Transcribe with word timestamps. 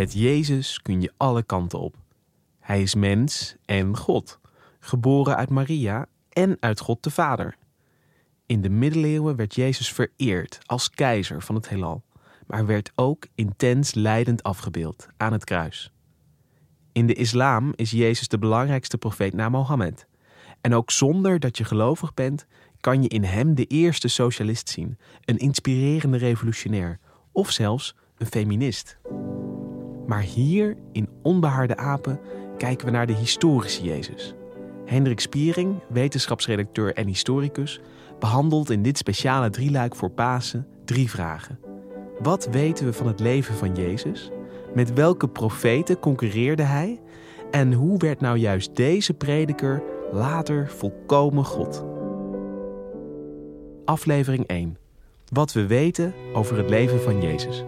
Met 0.00 0.12
Jezus 0.12 0.82
kun 0.82 1.00
je 1.00 1.12
alle 1.16 1.42
kanten 1.42 1.78
op. 1.78 1.96
Hij 2.58 2.82
is 2.82 2.94
mens 2.94 3.56
en 3.64 3.96
God, 3.96 4.40
geboren 4.78 5.36
uit 5.36 5.50
Maria 5.50 6.06
en 6.28 6.56
uit 6.60 6.80
God 6.80 7.02
de 7.02 7.10
Vader. 7.10 7.56
In 8.46 8.60
de 8.60 8.68
middeleeuwen 8.68 9.36
werd 9.36 9.54
Jezus 9.54 9.92
vereerd 9.92 10.58
als 10.66 10.90
keizer 10.90 11.42
van 11.42 11.54
het 11.54 11.68
heelal, 11.68 12.02
maar 12.46 12.66
werd 12.66 12.92
ook 12.94 13.26
intens 13.34 13.94
lijdend 13.94 14.42
afgebeeld 14.42 15.08
aan 15.16 15.32
het 15.32 15.44
kruis. 15.44 15.92
In 16.92 17.06
de 17.06 17.14
islam 17.14 17.72
is 17.76 17.90
Jezus 17.90 18.28
de 18.28 18.38
belangrijkste 18.38 18.98
profeet 18.98 19.34
na 19.34 19.48
Mohammed. 19.48 20.06
En 20.60 20.74
ook 20.74 20.90
zonder 20.90 21.40
dat 21.40 21.58
je 21.58 21.64
gelovig 21.64 22.14
bent, 22.14 22.46
kan 22.80 23.02
je 23.02 23.08
in 23.08 23.24
hem 23.24 23.54
de 23.54 23.64
eerste 23.64 24.08
socialist 24.08 24.68
zien, 24.68 24.98
een 25.24 25.38
inspirerende 25.38 26.18
revolutionair 26.18 26.98
of 27.32 27.50
zelfs 27.50 27.94
een 28.16 28.26
feminist. 28.26 28.98
Maar 30.10 30.22
hier 30.22 30.76
in 30.92 31.08
Onbehaarde 31.22 31.76
Apen 31.76 32.20
kijken 32.56 32.86
we 32.86 32.92
naar 32.92 33.06
de 33.06 33.12
historische 33.12 33.82
Jezus. 33.82 34.34
Hendrik 34.84 35.20
Spiering, 35.20 35.74
wetenschapsredacteur 35.88 36.94
en 36.94 37.06
historicus, 37.06 37.80
behandelt 38.18 38.70
in 38.70 38.82
dit 38.82 38.98
speciale 38.98 39.50
drieluik 39.50 39.94
voor 39.94 40.10
Pasen 40.10 40.66
drie 40.84 41.10
vragen. 41.10 41.58
Wat 42.18 42.48
weten 42.50 42.86
we 42.86 42.92
van 42.92 43.06
het 43.06 43.20
leven 43.20 43.54
van 43.54 43.74
Jezus? 43.74 44.30
Met 44.74 44.92
welke 44.92 45.28
profeten 45.28 45.98
concurreerde 45.98 46.62
hij? 46.62 47.00
En 47.50 47.72
hoe 47.72 47.98
werd 47.98 48.20
nou 48.20 48.36
juist 48.36 48.76
deze 48.76 49.14
prediker 49.14 49.82
later 50.12 50.70
volkomen 50.70 51.44
God? 51.44 51.84
Aflevering 53.84 54.46
1. 54.46 54.76
Wat 55.32 55.52
we 55.52 55.66
weten 55.66 56.14
over 56.32 56.56
het 56.56 56.70
leven 56.70 57.00
van 57.00 57.20
Jezus. 57.20 57.64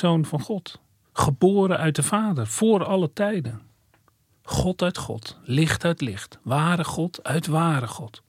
Zoon 0.00 0.24
van 0.24 0.40
God. 0.40 0.80
Geboren 1.12 1.78
uit 1.78 1.96
de 1.96 2.02
Vader, 2.02 2.46
voor 2.46 2.84
alle 2.84 3.12
tijden. 3.12 3.60
God 4.42 4.82
uit 4.82 4.98
God, 4.98 5.38
licht 5.42 5.84
uit 5.84 6.00
licht, 6.00 6.38
ware 6.42 6.84
God 6.84 7.24
uit 7.24 7.46
ware 7.46 7.86
God. 7.86 8.22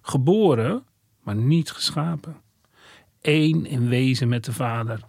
Geboren, 0.00 0.84
maar 1.22 1.34
niet 1.34 1.70
geschapen. 1.70 2.36
Eén 3.20 3.66
in 3.66 3.88
wezen 3.88 4.28
met 4.28 4.44
de 4.44 4.52
Vader 4.52 5.00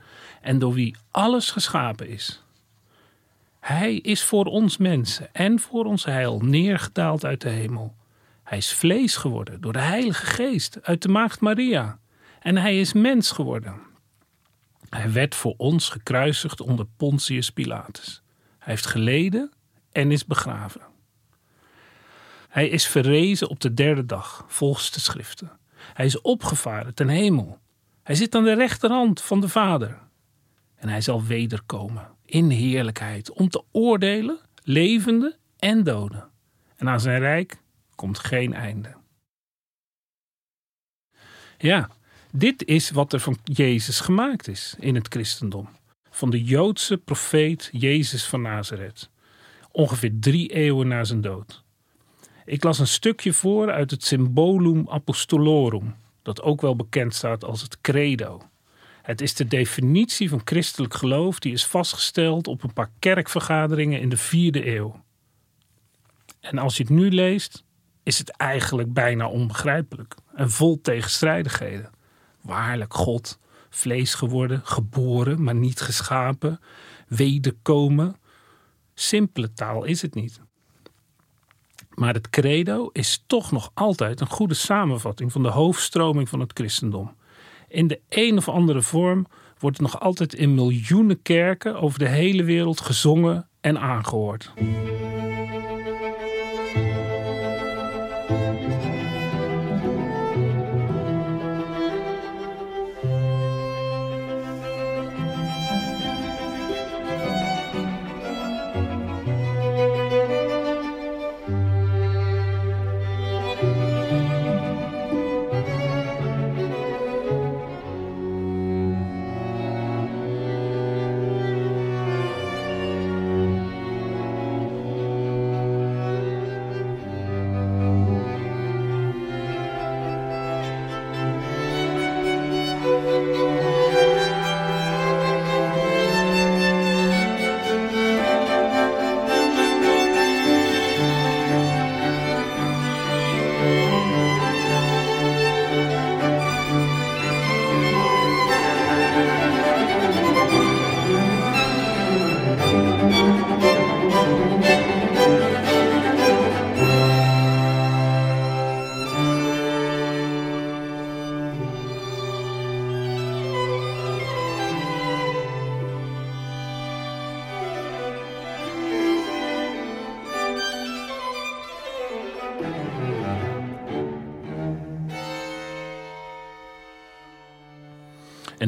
en 0.42 0.60
door 0.60 0.74
wie 0.74 0.96
alles 1.12 1.52
geschapen 1.52 2.08
is. 2.08 2.44
Hij 3.60 3.96
is 3.96 4.24
voor 4.24 4.46
ons 4.46 4.78
mensen 4.78 5.34
en 5.34 5.60
voor 5.60 5.86
ons 5.86 6.06
heil 6.06 6.40
neergedaald 6.40 7.26
uit 7.26 7.42
de 7.42 7.50
hemel. 7.50 7.96
Hij 8.44 8.58
is 8.58 8.74
vlees 8.74 9.16
geworden 9.16 9.62
door 9.62 9.74
de 9.74 9.80
Heilige 9.80 10.26
Geest 10.26 10.80
uit 10.82 11.02
de 11.02 11.10
Maagd 11.10 11.40
Maria. 11.40 12.00
En 12.40 12.58
hij 12.58 12.80
is 12.80 12.94
mens 12.94 13.32
geworden. 13.32 13.92
Hij 14.94 15.12
werd 15.12 15.36
voor 15.36 15.54
ons 15.58 15.90
gekruisigd 15.90 16.62
onder 16.62 16.86
Pontius 16.98 17.50
Pilatus. 17.50 18.22
Hij 18.60 18.74
heeft 18.74 18.86
geleden 18.86 19.52
en 19.92 20.12
is 20.12 20.26
begraven. 20.26 20.82
Hij 22.50 22.70
is 22.70 22.88
verrezen 22.88 23.50
op 23.50 23.60
de 23.60 23.74
derde 23.74 24.06
dag, 24.06 24.46
volgens 24.48 24.92
de 24.92 25.00
schriften. 25.00 25.52
Hij 25.94 26.06
is 26.06 26.22
opgevaren 26.22 26.94
ten 26.94 27.08
hemel. 27.08 27.60
Hij 28.04 28.16
zit 28.16 28.36
aan 28.36 28.44
de 28.44 28.54
rechterhand 28.54 29.22
van 29.22 29.42
de 29.42 29.50
Vader. 29.50 30.00
En 30.76 30.90
hij 30.90 31.02
zal 31.02 31.24
wederkomen 31.24 32.08
in 32.26 32.50
heerlijkheid 32.50 33.32
om 33.32 33.50
te 33.50 33.64
oordelen, 33.72 34.40
levende 34.64 35.38
en 35.60 35.84
doden. 35.84 36.30
En 36.76 36.90
aan 36.90 37.00
zijn 37.00 37.20
rijk 37.20 37.58
komt 37.96 38.20
geen 38.20 38.54
einde. 38.54 38.96
Ja, 41.58 41.90
dit 42.36 42.66
is 42.66 42.92
wat 42.92 43.14
er 43.14 43.20
van 43.20 43.38
Jezus 43.44 44.00
gemaakt 44.00 44.48
is 44.48 44.76
in 44.80 44.96
het 44.96 45.08
christendom. 45.08 45.70
Van 46.10 46.30
de 46.30 46.44
Joodse 46.44 46.98
profeet 46.98 47.70
Jezus 47.72 48.26
van 48.26 48.42
Nazareth. 48.42 49.10
Ongeveer 49.72 50.12
drie 50.20 50.54
eeuwen 50.54 50.88
na 50.88 51.04
zijn 51.04 51.22
dood. 51.22 51.64
Ik 52.46 52.64
las 52.64 52.80
een 52.80 52.88
stukje 52.88 53.34
voor 53.34 53.72
uit 53.72 53.92
het 53.92 54.04
Symbolum 54.04 54.90
Apostolorum, 54.90 55.96
dat 56.22 56.42
ook 56.42 56.62
wel 56.62 56.76
bekend 56.76 57.16
staat 57.16 57.44
als 57.44 57.62
het 57.62 57.82
Credo. 57.82 58.42
Het 59.02 59.22
is 59.22 59.34
de 59.34 59.46
definitie 59.46 60.30
van 60.30 60.42
christelijk 60.44 60.94
geloof 60.94 61.40
die 61.40 61.54
is 61.54 61.66
vastgesteld 61.66 62.48
op 62.48 62.64
een 62.64 62.74
paar 62.74 62.92
kerkvergaderingen 63.00 64.00
in 64.00 64.10
de 64.10 64.18
vierde 64.18 64.76
eeuw. 64.76 65.04
En 66.40 66.58
als 66.58 66.78
je 66.78 66.84
het 66.84 66.92
nu 66.92 67.12
leest, 67.12 67.64
is 68.04 68.18
het 68.18 68.30
eigenlijk 68.30 68.94
bijna 68.94 69.28
onbegrijpelijk 69.28 70.16
en 70.36 70.52
vol 70.52 70.82
tegenstrijdigheden. 70.82 71.93
Waarlijk 72.44 72.94
God, 72.94 73.40
vlees 73.70 74.14
geworden, 74.14 74.62
geboren, 74.64 75.44
maar 75.44 75.56
niet 75.56 75.82
geschapen, 75.82 76.60
wederkomen. 77.08 78.16
Simpele 78.94 79.54
taal 79.54 79.84
is 79.84 80.02
het 80.02 80.16
niet. 80.16 80.42
Maar 81.94 82.14
het 82.14 82.30
credo 82.30 82.90
is 82.92 83.24
toch 83.28 83.52
nog 83.52 83.72
altijd 83.74 84.22
een 84.22 84.30
goede 84.30 84.54
samenvatting 84.54 85.32
van 85.32 85.44
de 85.44 85.50
hoofdstroming 85.50 86.30
van 86.30 86.40
het 86.40 86.52
christendom. 86.54 87.16
In 87.68 87.88
de 87.88 88.02
een 88.10 88.38
of 88.38 88.50
andere 88.50 88.82
vorm 88.82 89.28
wordt 89.60 89.78
het 89.78 89.92
nog 89.92 90.02
altijd 90.02 90.34
in 90.34 90.56
miljoenen 90.56 91.22
kerken 91.22 91.82
over 91.82 92.00
de 92.00 92.08
hele 92.08 92.44
wereld 92.44 92.82
gezongen 92.82 93.48
en 93.62 93.80
aangehoord. 93.80 94.52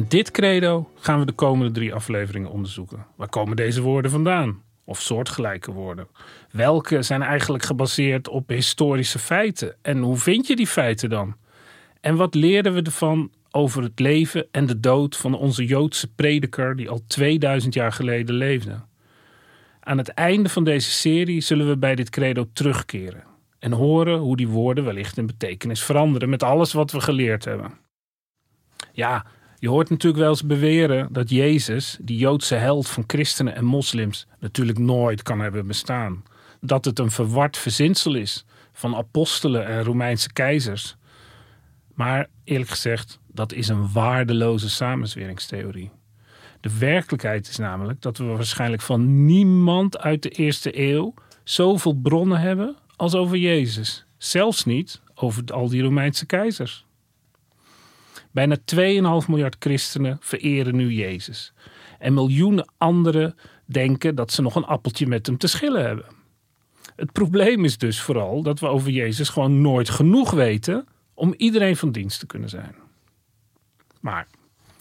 Dit 0.08 0.30
credo 0.30 0.90
gaan 0.94 1.18
we 1.18 1.26
de 1.26 1.32
komende 1.32 1.72
drie 1.72 1.94
afleveringen 1.94 2.50
onderzoeken. 2.50 3.06
Waar 3.16 3.28
komen 3.28 3.56
deze 3.56 3.82
woorden 3.82 4.10
vandaan? 4.10 4.62
Of 4.84 5.00
soortgelijke 5.00 5.72
woorden? 5.72 6.08
Welke 6.50 7.02
zijn 7.02 7.22
eigenlijk 7.22 7.64
gebaseerd 7.64 8.28
op 8.28 8.48
historische 8.48 9.18
feiten? 9.18 9.76
En 9.82 9.98
hoe 9.98 10.16
vind 10.16 10.46
je 10.46 10.56
die 10.56 10.66
feiten 10.66 11.10
dan? 11.10 11.36
En 12.00 12.16
wat 12.16 12.34
leren 12.34 12.74
we 12.74 12.82
ervan 12.82 13.30
over 13.50 13.82
het 13.82 13.98
leven 13.98 14.46
en 14.50 14.66
de 14.66 14.80
dood 14.80 15.16
van 15.16 15.34
onze 15.34 15.64
Joodse 15.64 16.12
prediker 16.14 16.76
die 16.76 16.90
al 16.90 17.00
2000 17.06 17.74
jaar 17.74 17.92
geleden 17.92 18.34
leefde? 18.34 18.84
Aan 19.80 19.98
het 19.98 20.08
einde 20.08 20.48
van 20.48 20.64
deze 20.64 20.90
serie 20.90 21.40
zullen 21.40 21.68
we 21.68 21.76
bij 21.76 21.94
dit 21.94 22.10
credo 22.10 22.46
terugkeren 22.52 23.24
en 23.58 23.72
horen 23.72 24.18
hoe 24.18 24.36
die 24.36 24.48
woorden 24.48 24.84
wellicht 24.84 25.16
in 25.16 25.26
betekenis 25.26 25.82
veranderen 25.82 26.28
met 26.28 26.42
alles 26.42 26.72
wat 26.72 26.90
we 26.90 27.00
geleerd 27.00 27.44
hebben. 27.44 27.72
Ja, 28.92 29.26
je 29.58 29.68
hoort 29.68 29.90
natuurlijk 29.90 30.22
wel 30.22 30.30
eens 30.30 30.46
beweren 30.46 31.08
dat 31.12 31.30
Jezus, 31.30 31.98
die 32.00 32.18
Joodse 32.18 32.54
held 32.54 32.88
van 32.88 33.04
christenen 33.06 33.54
en 33.54 33.64
moslims, 33.64 34.26
natuurlijk 34.40 34.78
nooit 34.78 35.22
kan 35.22 35.40
hebben 35.40 35.66
bestaan. 35.66 36.22
Dat 36.60 36.84
het 36.84 36.98
een 36.98 37.10
verward 37.10 37.56
verzinsel 37.56 38.14
is 38.14 38.44
van 38.72 38.96
apostelen 38.96 39.66
en 39.66 39.84
Romeinse 39.84 40.32
keizers. 40.32 40.96
Maar 41.94 42.26
eerlijk 42.44 42.70
gezegd, 42.70 43.18
dat 43.26 43.52
is 43.52 43.68
een 43.68 43.92
waardeloze 43.92 44.70
samenzweringstheorie. 44.70 45.90
De 46.60 46.78
werkelijkheid 46.78 47.48
is 47.48 47.56
namelijk 47.56 48.02
dat 48.02 48.18
we 48.18 48.24
waarschijnlijk 48.24 48.82
van 48.82 49.24
niemand 49.24 49.98
uit 49.98 50.22
de 50.22 50.28
eerste 50.28 50.80
eeuw 50.80 51.14
zoveel 51.44 51.94
bronnen 51.94 52.40
hebben 52.40 52.76
als 52.96 53.14
over 53.14 53.36
Jezus. 53.36 54.06
Zelfs 54.18 54.64
niet 54.64 55.00
over 55.14 55.44
al 55.52 55.68
die 55.68 55.82
Romeinse 55.82 56.26
keizers. 56.26 56.86
Bijna 58.36 58.56
2,5 59.22 59.28
miljard 59.28 59.56
christenen 59.58 60.16
vereren 60.20 60.76
nu 60.76 60.92
Jezus. 60.92 61.52
En 61.98 62.14
miljoenen 62.14 62.72
anderen 62.76 63.34
denken 63.64 64.14
dat 64.14 64.32
ze 64.32 64.42
nog 64.42 64.54
een 64.54 64.64
appeltje 64.64 65.06
met 65.06 65.26
hem 65.26 65.38
te 65.38 65.46
schillen 65.46 65.84
hebben. 65.84 66.04
Het 66.96 67.12
probleem 67.12 67.64
is 67.64 67.78
dus 67.78 68.00
vooral 68.00 68.42
dat 68.42 68.60
we 68.60 68.66
over 68.66 68.90
Jezus 68.90 69.28
gewoon 69.28 69.60
nooit 69.60 69.88
genoeg 69.88 70.30
weten 70.30 70.86
om 71.14 71.34
iedereen 71.36 71.76
van 71.76 71.92
dienst 71.92 72.18
te 72.18 72.26
kunnen 72.26 72.48
zijn. 72.48 72.74
Maar 74.00 74.26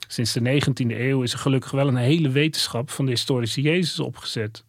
sinds 0.08 0.34
de 0.34 0.62
19e 0.62 0.98
eeuw 0.98 1.22
is 1.22 1.34
er 1.34 1.40
gelukkig 1.40 1.72
wel 1.72 1.88
een 1.88 1.96
hele 1.96 2.30
wetenschap 2.30 2.90
van 2.90 3.06
de 3.06 3.12
historische 3.12 3.62
Jezus 3.62 4.00
opgezet. 4.00 4.64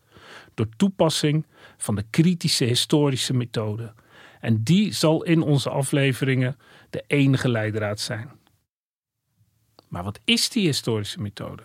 Door 0.55 0.69
toepassing 0.77 1.47
van 1.77 1.95
de 1.95 2.05
kritische 2.11 2.65
historische 2.65 3.35
methode. 3.35 3.93
En 4.41 4.63
die 4.63 4.93
zal 4.93 5.25
in 5.25 5.43
onze 5.43 5.71
afleveringen 5.71 6.57
de 6.91 7.05
enige 7.07 7.49
leidraad 7.49 8.01
zijn. 8.01 8.36
Maar 9.89 10.05
wat 10.05 10.21
is 10.25 10.49
die 10.49 10.67
historische 10.67 11.21
methode? 11.21 11.63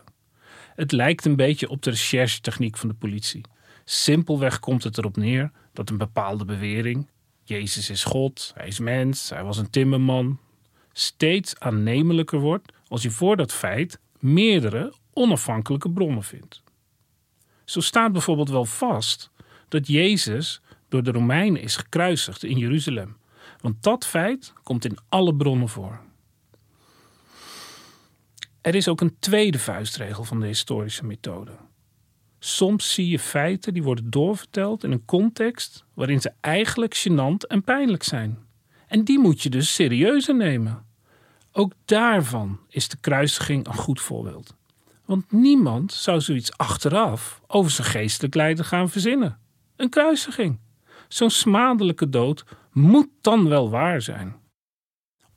Het 0.76 0.92
lijkt 0.92 1.26
een 1.26 1.36
beetje 1.36 1.70
op 1.70 1.82
de 1.82 1.90
recherchetechniek 1.90 2.78
van 2.78 2.90
de 2.90 2.96
politie. 2.96 3.42
Simpelweg 3.86 4.60
komt 4.60 4.84
het 4.84 4.98
erop 4.98 5.18
neer 5.18 5.52
dat 5.74 5.90
een 5.90 5.98
bepaalde 5.98 6.46
bewering, 6.46 7.10
Jezus 7.44 7.90
is 7.90 8.04
God, 8.04 8.52
hij 8.56 8.68
is 8.68 8.80
mens, 8.80 9.30
hij 9.30 9.44
was 9.44 9.58
een 9.58 9.70
timmerman, 9.70 10.40
steeds 10.94 11.60
aannemelijker 11.60 12.40
wordt 12.40 12.72
als 12.88 13.02
je 13.02 13.12
voor 13.12 13.38
dat 13.38 13.54
feit 13.54 14.00
meerdere 14.20 14.94
onafhankelijke 15.14 15.92
bronnen 15.92 16.24
vindt. 16.24 16.64
Zo 17.66 17.80
staat 17.80 18.12
bijvoorbeeld 18.12 18.50
wel 18.50 18.66
vast 18.66 19.32
dat 19.68 19.88
Jezus 19.88 20.62
door 20.90 21.04
de 21.04 21.12
Romeinen 21.12 21.62
is 21.62 21.76
gekruisigd 21.76 22.44
in 22.44 22.58
Jeruzalem, 22.58 23.18
want 23.62 23.84
dat 23.84 24.06
feit 24.06 24.54
komt 24.64 24.86
in 24.86 24.98
alle 25.10 25.36
bronnen 25.36 25.70
voor. 25.70 26.02
Er 28.62 28.76
is 28.76 28.88
ook 28.88 29.02
een 29.02 29.16
tweede 29.20 29.60
vuistregel 29.60 30.24
van 30.24 30.40
de 30.40 30.46
historische 30.46 31.06
methode. 31.06 31.52
Soms 32.40 32.94
zie 32.94 33.08
je 33.08 33.20
feiten 33.20 33.74
die 33.74 33.84
worden 33.84 34.10
doorverteld 34.10 34.84
in 34.84 34.92
een 34.92 35.06
context 35.06 35.86
waarin 35.94 36.22
ze 36.22 36.34
eigenlijk 36.40 36.96
gênant 37.08 37.48
en 37.48 37.64
pijnlijk 37.64 38.04
zijn. 38.04 38.38
En 38.88 39.04
die 39.04 39.20
moet 39.20 39.42
je 39.42 39.50
dus 39.50 39.74
serieuzer 39.74 40.36
nemen. 40.36 40.86
Ook 41.52 41.74
daarvan 41.86 42.60
is 42.68 42.88
de 42.88 42.98
kruisiging 42.98 43.68
een 43.68 43.74
goed 43.74 44.02
voorbeeld. 44.02 44.56
Want 45.06 45.32
niemand 45.32 45.94
zou 45.94 46.22
zoiets 46.22 46.58
achteraf 46.58 47.42
over 47.48 47.72
zijn 47.72 47.88
geestelijk 47.88 48.36
lijden 48.36 48.66
gaan 48.66 48.90
verzinnen. 48.90 49.40
Een 49.76 49.90
kruisiging. 49.90 50.60
Zo'n 51.08 51.30
smadelijke 51.30 52.10
dood 52.10 52.46
moet 52.72 53.10
dan 53.22 53.50
wel 53.50 53.70
waar 53.70 54.02
zijn. 54.02 54.36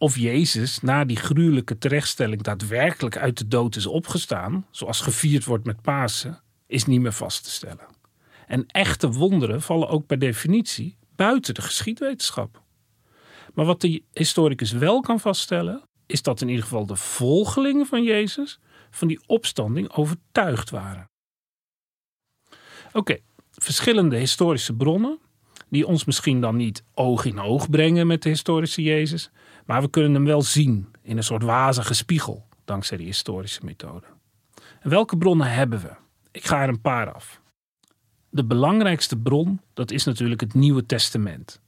Of 0.04 0.16
Jezus 0.16 0.80
na 0.80 1.04
die 1.04 1.16
gruwelijke 1.16 1.78
terechtstelling 1.78 2.42
daadwerkelijk 2.42 3.16
uit 3.16 3.38
de 3.38 3.48
dood 3.48 3.76
is 3.76 3.86
opgestaan, 3.86 4.66
zoals 4.70 5.00
gevierd 5.00 5.44
wordt 5.44 5.64
met 5.64 5.82
Pasen, 5.82 6.40
is 6.66 6.84
niet 6.84 7.00
meer 7.00 7.12
vast 7.12 7.44
te 7.44 7.50
stellen. 7.50 7.86
En 8.46 8.66
echte 8.66 9.10
wonderen 9.10 9.62
vallen 9.62 9.88
ook 9.88 10.06
per 10.06 10.18
definitie 10.18 10.96
buiten 11.16 11.54
de 11.54 11.62
geschiedwetenschap. 11.62 12.62
Maar 13.54 13.64
wat 13.64 13.80
de 13.80 14.02
historicus 14.12 14.72
wel 14.72 15.00
kan 15.00 15.20
vaststellen, 15.20 15.82
is 16.06 16.22
dat 16.22 16.40
in 16.40 16.48
ieder 16.48 16.64
geval 16.64 16.86
de 16.86 16.96
volgelingen 16.96 17.86
van 17.86 18.02
Jezus 18.02 18.58
van 18.90 19.08
die 19.08 19.20
opstanding 19.26 19.92
overtuigd 19.92 20.70
waren. 20.70 21.10
Oké, 22.92 23.18
verschillende 23.50 24.16
historische 24.16 24.74
bronnen, 24.74 25.18
die 25.68 25.86
ons 25.86 26.04
misschien 26.04 26.40
dan 26.40 26.56
niet 26.56 26.84
oog 26.94 27.24
in 27.24 27.40
oog 27.40 27.70
brengen 27.70 28.06
met 28.06 28.22
de 28.22 28.28
historische 28.28 28.82
Jezus, 28.82 29.30
maar 29.64 29.82
we 29.82 29.90
kunnen 29.90 30.14
hem 30.14 30.24
wel 30.24 30.42
zien 30.42 30.88
in 31.02 31.16
een 31.16 31.24
soort 31.24 31.42
wazige 31.42 31.94
spiegel, 31.94 32.46
dankzij 32.64 32.96
die 32.96 33.06
historische 33.06 33.64
methode. 33.64 34.06
En 34.80 34.90
welke 34.90 35.16
bronnen 35.16 35.50
hebben 35.50 35.80
we? 35.80 35.90
Ik 36.30 36.44
ga 36.44 36.62
er 36.62 36.68
een 36.68 36.80
paar 36.80 37.12
af. 37.12 37.40
De 38.28 38.44
belangrijkste 38.44 39.16
bron, 39.16 39.60
dat 39.74 39.90
is 39.90 40.04
natuurlijk 40.04 40.40
het 40.40 40.54
Nieuwe 40.54 40.86
Testament. 40.86 41.60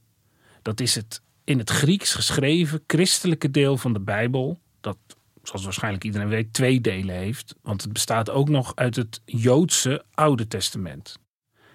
Dat 0.62 0.80
is 0.80 0.94
het 0.94 1.22
in 1.44 1.58
het 1.58 1.70
Grieks 1.70 2.14
geschreven 2.14 2.84
christelijke 2.86 3.50
deel 3.50 3.76
van 3.76 3.92
de 3.92 4.00
Bijbel, 4.00 4.58
dat, 4.80 4.96
zoals 5.42 5.64
waarschijnlijk 5.64 6.04
iedereen 6.04 6.28
weet, 6.28 6.52
twee 6.52 6.80
delen 6.80 7.14
heeft. 7.14 7.54
Want 7.62 7.82
het 7.82 7.92
bestaat 7.92 8.30
ook 8.30 8.48
nog 8.48 8.72
uit 8.74 8.96
het 8.96 9.20
Joodse 9.24 10.04
Oude 10.14 10.48
Testament. 10.48 11.18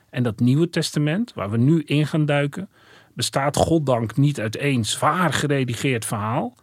En 0.10 0.24
dat 0.24 0.40
Nieuwe 0.40 0.70
Testament, 0.70 1.34
waar 1.34 1.52
we 1.52 1.58
nu 1.58 1.82
in 1.84 2.08
gaan 2.08 2.26
duiken, 2.26 2.70
bestaat 3.14 3.56
goddank 3.56 4.18
niet 4.18 4.40
uit 4.40 4.56
één 4.56 4.86
zwaar 4.86 5.34
geredigeerd 5.34 6.06
verhaal, 6.06 6.56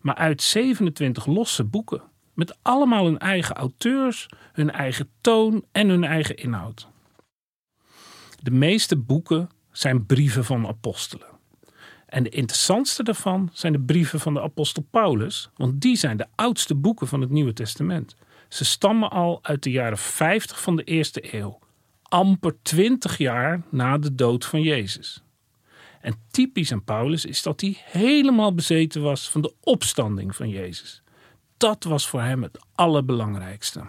maar 0.00 0.14
uit 0.14 0.42
27 0.42 1.26
losse 1.26 1.64
boeken. 1.64 2.02
Met 2.34 2.58
allemaal 2.62 3.04
hun 3.04 3.18
eigen 3.18 3.54
auteurs, 3.56 4.28
hun 4.52 4.70
eigen 4.70 5.08
toon 5.20 5.64
en 5.72 5.88
hun 5.88 6.04
eigen 6.04 6.36
inhoud. 6.36 6.88
De 8.42 8.50
meeste 8.50 8.96
boeken 8.96 9.50
zijn 9.72 10.06
brieven 10.06 10.44
van 10.44 10.66
apostelen. 10.66 11.26
En 12.06 12.22
de 12.22 12.28
interessantste 12.28 13.02
daarvan 13.02 13.50
zijn 13.52 13.72
de 13.72 13.80
brieven 13.80 14.20
van 14.20 14.34
de 14.34 14.42
apostel 14.42 14.86
Paulus, 14.90 15.50
want 15.56 15.80
die 15.80 15.96
zijn 15.96 16.16
de 16.16 16.26
oudste 16.34 16.74
boeken 16.74 17.06
van 17.06 17.20
het 17.20 17.30
Nieuwe 17.30 17.52
Testament. 17.52 18.16
Ze 18.48 18.64
stammen 18.64 19.10
al 19.10 19.38
uit 19.42 19.62
de 19.62 19.70
jaren 19.70 19.98
50 19.98 20.60
van 20.60 20.76
de 20.76 20.84
eerste 20.84 21.34
eeuw, 21.34 21.58
amper 22.02 22.62
20 22.62 23.18
jaar 23.18 23.62
na 23.70 23.98
de 23.98 24.14
dood 24.14 24.44
van 24.44 24.62
Jezus. 24.62 25.22
En 26.00 26.14
typisch 26.30 26.72
aan 26.72 26.84
Paulus 26.84 27.24
is 27.24 27.42
dat 27.42 27.60
hij 27.60 27.76
helemaal 27.78 28.54
bezeten 28.54 29.02
was 29.02 29.30
van 29.30 29.40
de 29.40 29.54
opstanding 29.60 30.36
van 30.36 30.48
Jezus. 30.48 31.02
Dat 31.56 31.84
was 31.84 32.08
voor 32.08 32.20
hem 32.20 32.42
het 32.42 32.58
allerbelangrijkste. 32.74 33.86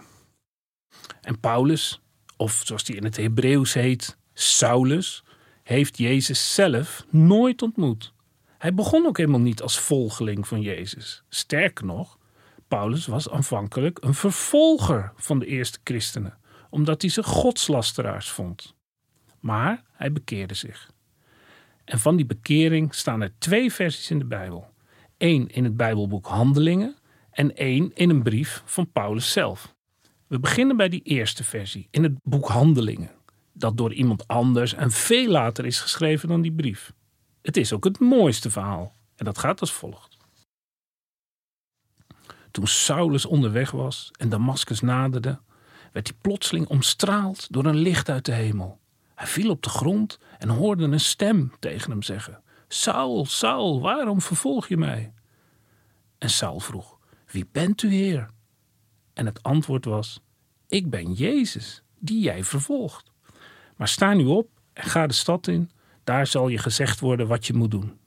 En 1.20 1.40
Paulus, 1.40 2.00
of 2.36 2.62
zoals 2.64 2.86
hij 2.86 2.96
in 2.96 3.04
het 3.04 3.16
Hebreeuws 3.16 3.72
heet, 3.72 4.16
Saulus, 4.32 5.24
heeft 5.62 5.98
Jezus 5.98 6.54
zelf 6.54 7.04
nooit 7.10 7.62
ontmoet. 7.62 8.12
Hij 8.58 8.74
begon 8.74 9.06
ook 9.06 9.16
helemaal 9.16 9.40
niet 9.40 9.62
als 9.62 9.78
volgeling 9.78 10.48
van 10.48 10.60
Jezus. 10.60 11.22
Sterker 11.28 11.84
nog, 11.84 12.18
Paulus 12.68 13.06
was 13.06 13.30
aanvankelijk 13.30 13.98
een 14.02 14.14
vervolger 14.14 15.12
van 15.16 15.38
de 15.38 15.46
eerste 15.46 15.78
christenen, 15.84 16.38
omdat 16.70 17.02
hij 17.02 17.10
ze 17.10 17.22
godslasteraars 17.22 18.30
vond. 18.30 18.74
Maar 19.40 19.82
hij 19.92 20.12
bekeerde 20.12 20.54
zich. 20.54 20.91
En 21.84 21.98
van 21.98 22.16
die 22.16 22.26
bekering 22.26 22.94
staan 22.94 23.20
er 23.20 23.32
twee 23.38 23.72
versies 23.72 24.10
in 24.10 24.18
de 24.18 24.24
Bijbel. 24.24 24.70
Eén 25.18 25.48
in 25.48 25.64
het 25.64 25.76
Bijbelboek 25.76 26.26
Handelingen 26.26 26.96
en 27.30 27.56
één 27.56 27.90
in 27.94 28.10
een 28.10 28.22
brief 28.22 28.62
van 28.64 28.92
Paulus 28.92 29.32
zelf. 29.32 29.74
We 30.26 30.38
beginnen 30.38 30.76
bij 30.76 30.88
die 30.88 31.02
eerste 31.02 31.44
versie, 31.44 31.88
in 31.90 32.02
het 32.02 32.18
boek 32.22 32.48
Handelingen, 32.48 33.10
dat 33.52 33.76
door 33.76 33.92
iemand 33.92 34.28
anders 34.28 34.74
en 34.74 34.90
veel 34.90 35.28
later 35.28 35.66
is 35.66 35.80
geschreven 35.80 36.28
dan 36.28 36.40
die 36.40 36.52
brief. 36.52 36.92
Het 37.42 37.56
is 37.56 37.72
ook 37.72 37.84
het 37.84 37.98
mooiste 37.98 38.50
verhaal 38.50 38.94
en 39.16 39.24
dat 39.24 39.38
gaat 39.38 39.60
als 39.60 39.72
volgt. 39.72 40.16
Toen 42.50 42.66
Saulus 42.66 43.26
onderweg 43.26 43.70
was 43.70 44.10
en 44.18 44.28
Damascus 44.28 44.80
naderde, 44.80 45.40
werd 45.92 46.08
hij 46.08 46.16
plotseling 46.20 46.66
omstraald 46.66 47.52
door 47.52 47.64
een 47.64 47.76
licht 47.76 48.08
uit 48.08 48.24
de 48.24 48.32
hemel. 48.32 48.80
Hij 49.14 49.26
viel 49.26 49.50
op 49.50 49.62
de 49.62 49.68
grond 49.68 50.18
en 50.38 50.48
hoorde 50.48 50.84
een 50.84 51.00
stem 51.00 51.52
tegen 51.58 51.90
hem 51.90 52.02
zeggen: 52.02 52.42
Saul, 52.68 53.24
Saul, 53.24 53.80
waarom 53.80 54.20
vervolg 54.20 54.68
je 54.68 54.76
mij? 54.76 55.12
En 56.18 56.30
Saul 56.30 56.60
vroeg: 56.60 56.98
Wie 57.26 57.48
bent 57.52 57.82
u, 57.82 57.88
Heer? 57.88 58.30
En 59.12 59.26
het 59.26 59.42
antwoord 59.42 59.84
was: 59.84 60.20
Ik 60.68 60.90
ben 60.90 61.12
Jezus, 61.12 61.82
die 61.98 62.20
jij 62.20 62.44
vervolgt. 62.44 63.10
Maar 63.76 63.88
sta 63.88 64.12
nu 64.12 64.24
op 64.24 64.48
en 64.72 64.84
ga 64.84 65.06
de 65.06 65.12
stad 65.12 65.46
in, 65.46 65.70
daar 66.04 66.26
zal 66.26 66.48
je 66.48 66.58
gezegd 66.58 67.00
worden 67.00 67.26
wat 67.26 67.46
je 67.46 67.54
moet 67.54 67.70
doen. 67.70 68.00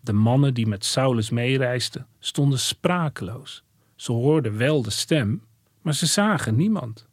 De 0.00 0.12
mannen 0.12 0.54
die 0.54 0.66
met 0.66 0.84
Saulus 0.84 1.30
meereisden 1.30 2.06
stonden 2.18 2.58
sprakeloos. 2.58 3.64
Ze 3.94 4.12
hoorden 4.12 4.56
wel 4.56 4.82
de 4.82 4.90
stem, 4.90 5.44
maar 5.80 5.94
ze 5.94 6.06
zagen 6.06 6.56
niemand. 6.56 7.08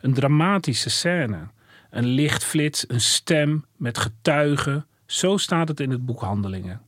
Een 0.00 0.14
dramatische 0.14 0.90
scène, 0.90 1.48
een 1.90 2.06
lichtflits, 2.06 2.84
een 2.88 3.00
stem 3.00 3.64
met 3.76 3.98
getuigen. 3.98 4.86
Zo 5.06 5.36
staat 5.36 5.68
het 5.68 5.80
in 5.80 5.90
het 5.90 6.06
boek 6.06 6.20
Handelingen. 6.20 6.80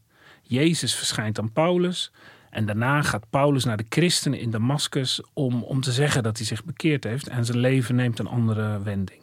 Jezus 0.42 0.94
verschijnt 0.94 1.38
aan 1.38 1.52
Paulus 1.52 2.12
en 2.50 2.66
daarna 2.66 3.02
gaat 3.02 3.30
Paulus 3.30 3.64
naar 3.64 3.76
de 3.76 3.86
christenen 3.88 4.38
in 4.38 4.50
Damascus 4.50 5.22
om, 5.32 5.62
om 5.62 5.80
te 5.80 5.92
zeggen 5.92 6.22
dat 6.22 6.36
hij 6.36 6.46
zich 6.46 6.64
bekeerd 6.64 7.04
heeft 7.04 7.28
en 7.28 7.44
zijn 7.44 7.58
leven 7.58 7.94
neemt 7.94 8.18
een 8.18 8.26
andere 8.26 8.82
wending. 8.82 9.22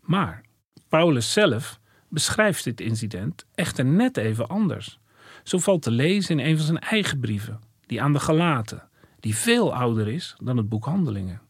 Maar 0.00 0.44
Paulus 0.88 1.32
zelf 1.32 1.80
beschrijft 2.08 2.64
dit 2.64 2.80
incident 2.80 3.44
echter 3.54 3.84
net 3.84 4.16
even 4.16 4.48
anders. 4.48 4.98
Zo 5.42 5.58
valt 5.58 5.82
te 5.82 5.90
lezen 5.90 6.38
in 6.38 6.46
een 6.46 6.56
van 6.56 6.66
zijn 6.66 6.78
eigen 6.78 7.20
brieven, 7.20 7.60
die 7.86 8.02
aan 8.02 8.12
de 8.12 8.20
Galaten, 8.20 8.88
die 9.20 9.36
veel 9.36 9.74
ouder 9.74 10.08
is 10.08 10.36
dan 10.42 10.56
het 10.56 10.68
boek 10.68 10.84
Handelingen. 10.84 11.40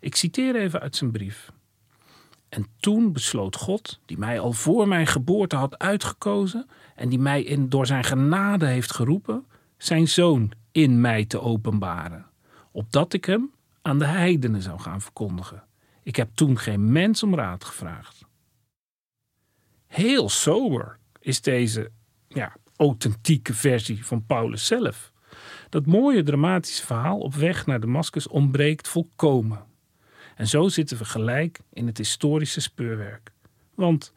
Ik 0.00 0.16
citeer 0.16 0.56
even 0.56 0.80
uit 0.80 0.96
zijn 0.96 1.10
brief. 1.10 1.52
En 2.48 2.66
toen 2.80 3.12
besloot 3.12 3.56
God, 3.56 4.00
die 4.06 4.18
mij 4.18 4.40
al 4.40 4.52
voor 4.52 4.88
mijn 4.88 5.06
geboorte 5.06 5.56
had 5.56 5.78
uitgekozen 5.78 6.68
en 6.94 7.08
die 7.08 7.18
mij 7.18 7.42
in, 7.42 7.68
door 7.68 7.86
zijn 7.86 8.04
genade 8.04 8.66
heeft 8.66 8.92
geroepen, 8.92 9.46
zijn 9.76 10.08
zoon 10.08 10.52
in 10.72 11.00
mij 11.00 11.24
te 11.24 11.40
openbaren, 11.40 12.26
opdat 12.72 13.12
ik 13.12 13.24
hem 13.24 13.50
aan 13.82 13.98
de 13.98 14.04
heidenen 14.04 14.62
zou 14.62 14.78
gaan 14.78 15.00
verkondigen. 15.00 15.64
Ik 16.02 16.16
heb 16.16 16.28
toen 16.34 16.58
geen 16.58 16.92
mens 16.92 17.22
om 17.22 17.34
raad 17.34 17.64
gevraagd. 17.64 18.26
Heel 19.86 20.28
sober 20.28 20.98
is 21.20 21.40
deze 21.40 21.90
ja, 22.28 22.56
authentieke 22.76 23.54
versie 23.54 24.06
van 24.06 24.26
Paulus 24.26 24.66
zelf. 24.66 25.12
Dat 25.68 25.86
mooie 25.86 26.22
dramatische 26.22 26.86
verhaal 26.86 27.18
op 27.18 27.34
weg 27.34 27.66
naar 27.66 27.80
Damascus 27.80 28.28
ontbreekt 28.28 28.88
volkomen. 28.88 29.67
En 30.38 30.46
zo 30.46 30.68
zitten 30.68 30.96
we 30.96 31.04
gelijk 31.04 31.60
in 31.72 31.86
het 31.86 31.98
historische 31.98 32.60
speurwerk. 32.60 33.32
Want 33.74 34.12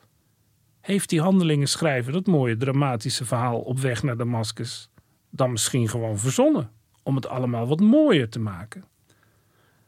heeft 0.82 1.10
die 1.10 1.22
handelingen 1.22 1.68
schrijven 1.68 2.14
dat 2.14 2.26
mooie 2.26 2.58
dramatische 2.58 3.26
verhaal 3.26 3.60
op 3.60 3.80
weg 3.80 4.04
naar 4.04 4.18
Damascus 4.18 4.90
dan 5.30 5.52
misschien 5.52 5.90
gewoon 5.90 6.20
verzonnen 6.20 6.72
om 7.04 7.16
het 7.16 7.28
allemaal 7.28 7.68
wat 7.68 7.80
mooier 7.80 8.30
te 8.30 8.40
maken? 8.40 8.84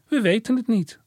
We 0.08 0.22
weten 0.22 0.56
het 0.56 0.68
niet. 0.68 1.00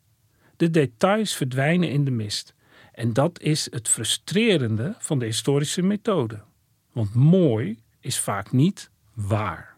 De 0.57 0.71
details 0.71 1.37
verdwijnen 1.37 1.91
in 1.91 2.05
de 2.05 2.11
mist. 2.11 2.55
En 2.93 3.13
dat 3.13 3.41
is 3.41 3.71
het 3.71 3.89
frustrerende 3.89 4.95
van 4.99 5.19
de 5.19 5.25
historische 5.25 5.83
methode. 5.83 6.43
Want 6.93 7.15
mooi 7.15 7.79
is 8.01 8.19
vaak 8.19 8.53
niet 8.53 8.91
waar. 9.15 9.76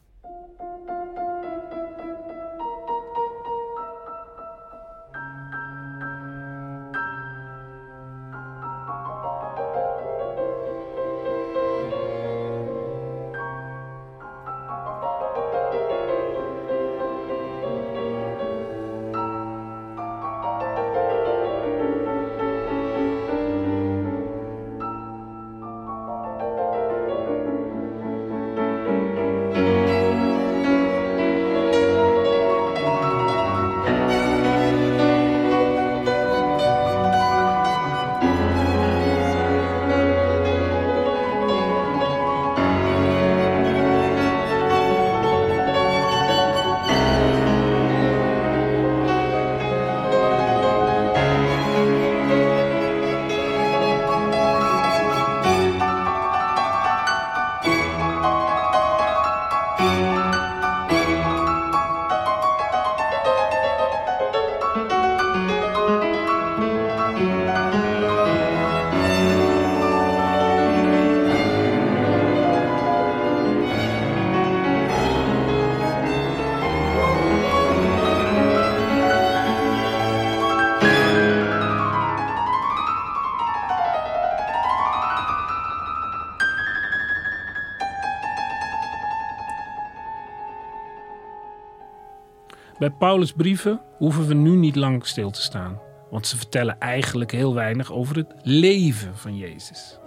Bij 92.89 92.97
Paulus' 92.97 93.33
brieven 93.33 93.81
hoeven 93.97 94.27
we 94.27 94.35
nu 94.35 94.51
niet 94.51 94.77
lang 94.77 95.07
stil 95.07 95.31
te 95.31 95.43
staan, 95.43 95.81
want 96.11 96.27
ze 96.27 96.37
vertellen 96.37 96.79
eigenlijk 96.79 97.31
heel 97.31 97.55
weinig 97.55 97.93
over 97.93 98.17
het 98.17 98.35
leven 98.43 99.17
van 99.17 99.37
Jezus. 99.37 99.99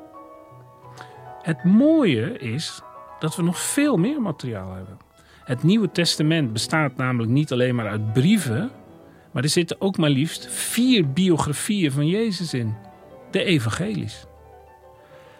Het 1.41 1.63
mooie 1.63 2.37
is 2.37 2.81
dat 3.19 3.35
we 3.35 3.43
nog 3.43 3.59
veel 3.59 3.97
meer 3.97 4.21
materiaal 4.21 4.73
hebben. 4.73 4.97
Het 5.43 5.63
Nieuwe 5.63 5.91
Testament 5.91 6.53
bestaat 6.53 6.95
namelijk 6.95 7.31
niet 7.31 7.51
alleen 7.51 7.75
maar 7.75 7.87
uit 7.87 8.13
brieven, 8.13 8.71
maar 9.31 9.43
er 9.43 9.49
zitten 9.49 9.81
ook 9.81 9.97
maar 9.97 10.09
liefst 10.09 10.47
vier 10.47 11.11
biografieën 11.11 11.91
van 11.91 12.07
Jezus 12.07 12.53
in, 12.53 12.75
de 13.31 13.43
evangelies. 13.43 14.25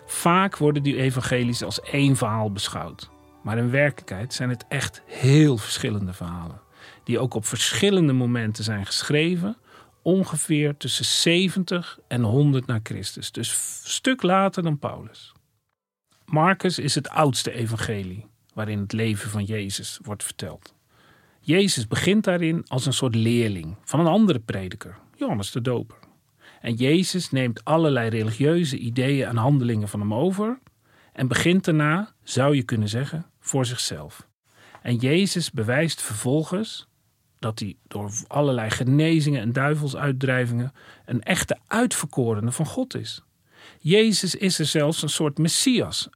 Vaak 0.05 0.57
worden 0.57 0.83
die 0.83 0.97
evangelies 0.97 1.63
als 1.63 1.81
één 1.81 2.15
verhaal 2.15 2.51
beschouwd, 2.51 3.09
maar 3.43 3.57
in 3.57 3.71
werkelijkheid 3.71 4.33
zijn 4.33 4.49
het 4.49 4.65
echt 4.67 5.01
heel 5.05 5.57
verschillende 5.57 6.13
verhalen 6.13 6.60
die 7.03 7.19
ook 7.19 7.33
op 7.33 7.45
verschillende 7.45 8.13
momenten 8.13 8.63
zijn 8.63 8.85
geschreven, 8.85 9.57
ongeveer 10.01 10.77
tussen 10.77 11.05
70 11.05 11.99
en 12.07 12.21
100 12.21 12.65
na 12.65 12.79
Christus. 12.83 13.31
Dus 13.31 13.49
een 13.49 13.89
stuk 13.89 14.21
later 14.21 14.63
dan 14.63 14.79
Paulus. 14.79 15.33
Marcus 16.25 16.79
is 16.79 16.95
het 16.95 17.09
oudste 17.09 17.51
evangelie 17.51 18.25
waarin 18.53 18.79
het 18.79 18.93
leven 18.93 19.29
van 19.29 19.43
Jezus 19.43 19.99
wordt 20.03 20.23
verteld. 20.23 20.73
Jezus 21.39 21.87
begint 21.87 22.23
daarin 22.23 22.63
als 22.67 22.85
een 22.85 22.93
soort 22.93 23.15
leerling 23.15 23.77
van 23.83 23.99
een 23.99 24.07
andere 24.07 24.39
prediker, 24.39 24.97
Johannes 25.15 25.51
de 25.51 25.61
Doper. 25.61 25.97
En 26.61 26.73
Jezus 26.73 27.31
neemt 27.31 27.63
allerlei 27.63 28.09
religieuze 28.09 28.77
ideeën 28.77 29.27
en 29.27 29.35
handelingen 29.35 29.87
van 29.87 29.99
hem 29.99 30.13
over 30.13 30.59
en 31.13 31.27
begint 31.27 31.65
daarna, 31.65 32.13
zou 32.23 32.55
je 32.55 32.63
kunnen 32.63 32.89
zeggen, 32.89 33.25
voor 33.39 33.65
zichzelf. 33.65 34.27
En 34.81 34.95
Jezus 34.95 35.51
bewijst 35.51 36.01
vervolgens 36.01 36.87
dat 37.41 37.59
hij 37.59 37.75
door 37.87 38.11
allerlei 38.27 38.69
genezingen 38.69 39.41
en 39.41 39.53
duivelsuitdrijvingen 39.53 40.71
een 41.05 41.23
echte 41.23 41.59
uitverkorene 41.67 42.51
van 42.51 42.65
God 42.65 42.95
is. 42.95 43.23
Jezus 43.79 44.35
is 44.35 44.59
er 44.59 44.65
zelfs 44.65 45.01
een 45.01 45.09
soort 45.09 45.37
Messias, 45.37 46.09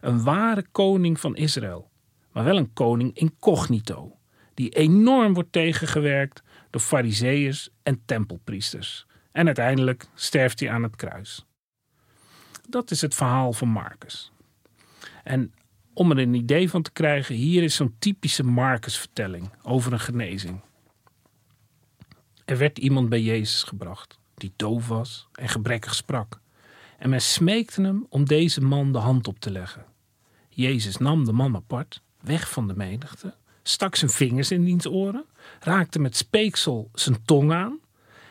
een 0.00 0.22
ware 0.24 0.64
koning 0.72 1.20
van 1.20 1.36
Israël, 1.36 1.90
maar 2.32 2.44
wel 2.44 2.56
een 2.56 2.72
koning 2.72 3.16
incognito, 3.16 4.18
die 4.54 4.70
enorm 4.70 5.34
wordt 5.34 5.52
tegengewerkt 5.52 6.42
door 6.70 6.80
fariseeërs 6.80 7.68
en 7.82 8.02
tempelpriesters. 8.04 9.06
En 9.32 9.46
uiteindelijk 9.46 10.06
sterft 10.14 10.60
hij 10.60 10.70
aan 10.70 10.82
het 10.82 10.96
kruis. 10.96 11.44
Dat 12.68 12.90
is 12.90 13.00
het 13.00 13.14
verhaal 13.14 13.52
van 13.52 13.68
Marcus. 13.68 14.32
En 15.24 15.52
om 15.94 16.10
er 16.10 16.18
een 16.18 16.34
idee 16.34 16.70
van 16.70 16.82
te 16.82 16.92
krijgen, 16.92 17.34
hier 17.34 17.62
is 17.62 17.74
zo'n 17.74 17.96
typische 17.98 18.44
Marcus-vertelling 18.44 19.50
over 19.62 19.92
een 19.92 20.00
genezing. 20.00 20.60
Er 22.46 22.58
werd 22.58 22.78
iemand 22.78 23.08
bij 23.08 23.22
Jezus 23.22 23.62
gebracht, 23.62 24.18
die 24.34 24.52
doof 24.56 24.88
was 24.88 25.28
en 25.32 25.48
gebrekkig 25.48 25.94
sprak. 25.94 26.40
En 26.98 27.10
men 27.10 27.20
smeekte 27.22 27.82
hem 27.82 28.06
om 28.08 28.24
deze 28.24 28.60
man 28.60 28.92
de 28.92 28.98
hand 28.98 29.28
op 29.28 29.38
te 29.38 29.50
leggen. 29.50 29.84
Jezus 30.48 30.96
nam 30.96 31.24
de 31.24 31.32
man 31.32 31.56
apart, 31.56 32.02
weg 32.20 32.50
van 32.50 32.68
de 32.68 32.74
menigte, 32.76 33.34
stak 33.62 33.96
zijn 33.96 34.10
vingers 34.10 34.50
in 34.50 34.64
diens 34.64 34.86
oren, 34.86 35.24
raakte 35.60 35.98
met 35.98 36.16
speeksel 36.16 36.90
zijn 36.92 37.24
tong 37.24 37.52
aan. 37.52 37.78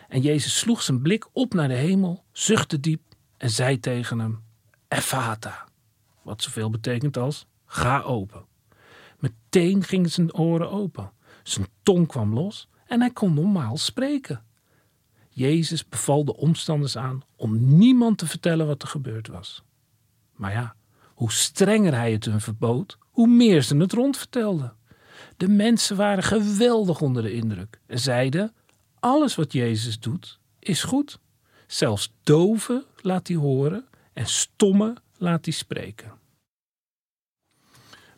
En 0.07 0.21
Jezus 0.21 0.57
sloeg 0.57 0.81
zijn 0.81 1.01
blik 1.01 1.27
op 1.31 1.53
naar 1.53 1.67
de 1.67 1.73
hemel, 1.73 2.23
zuchtte 2.31 2.79
diep 2.79 3.01
en 3.37 3.49
zei 3.49 3.79
tegen 3.79 4.19
hem: 4.19 4.43
Ephata. 4.87 5.67
Wat 6.21 6.41
zoveel 6.41 6.69
betekent 6.69 7.17
als: 7.17 7.45
ga 7.65 8.01
open. 8.01 8.45
Meteen 9.19 9.83
gingen 9.83 10.11
zijn 10.11 10.33
oren 10.33 10.71
open, 10.71 11.11
zijn 11.43 11.67
tong 11.83 12.07
kwam 12.07 12.33
los 12.33 12.67
en 12.85 12.99
hij 12.99 13.11
kon 13.11 13.33
normaal 13.33 13.77
spreken. 13.77 14.43
Jezus 15.29 15.87
beval 15.87 16.25
de 16.25 16.35
omstanders 16.35 16.97
aan 16.97 17.23
om 17.35 17.77
niemand 17.77 18.17
te 18.17 18.27
vertellen 18.27 18.67
wat 18.67 18.81
er 18.81 18.87
gebeurd 18.87 19.27
was. 19.27 19.63
Maar 20.35 20.51
ja, 20.51 20.75
hoe 21.13 21.31
strenger 21.31 21.93
hij 21.93 22.11
het 22.11 22.25
hun 22.25 22.41
verbood, 22.41 22.97
hoe 23.01 23.27
meer 23.27 23.61
ze 23.61 23.77
het 23.77 23.93
rondvertelden. 23.93 24.75
De 25.37 25.47
mensen 25.47 25.95
waren 25.95 26.23
geweldig 26.23 27.01
onder 27.01 27.23
de 27.23 27.33
indruk 27.33 27.79
en 27.85 27.99
zeiden: 27.99 28.53
alles 28.99 29.35
wat 29.35 29.53
Jezus 29.53 29.99
doet 29.99 30.39
is 30.59 30.83
goed. 30.83 31.19
Zelfs 31.67 32.13
doven 32.23 32.85
laat 33.01 33.27
hij 33.27 33.37
horen 33.37 33.85
en 34.13 34.25
stommen 34.25 34.95
laat 35.17 35.45
hij 35.45 35.53
spreken. 35.53 36.13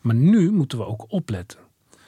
Maar 0.01 0.15
nu 0.15 0.51
moeten 0.51 0.77
we 0.77 0.85
ook 0.85 1.11
opletten, 1.11 1.59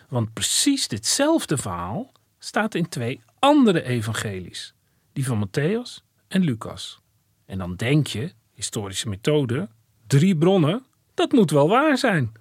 want 0.09 0.33
precies 0.33 0.87
ditzelfde 0.87 1.57
verhaal 1.57 2.11
staat 2.39 2.75
in 2.75 2.89
twee 2.89 3.21
andere 3.39 3.83
evangelies, 3.83 4.73
die 5.13 5.25
van 5.25 5.47
Matthäus 5.47 6.03
en 6.27 6.41
Lucas. 6.41 7.01
En 7.45 7.57
dan 7.57 7.75
denk 7.75 8.07
je, 8.07 8.33
historische 8.53 9.09
methode, 9.09 9.69
drie 10.07 10.37
bronnen, 10.37 10.85
dat 11.13 11.31
moet 11.31 11.51
wel 11.51 11.69
waar 11.69 11.97
zijn. 11.97 12.31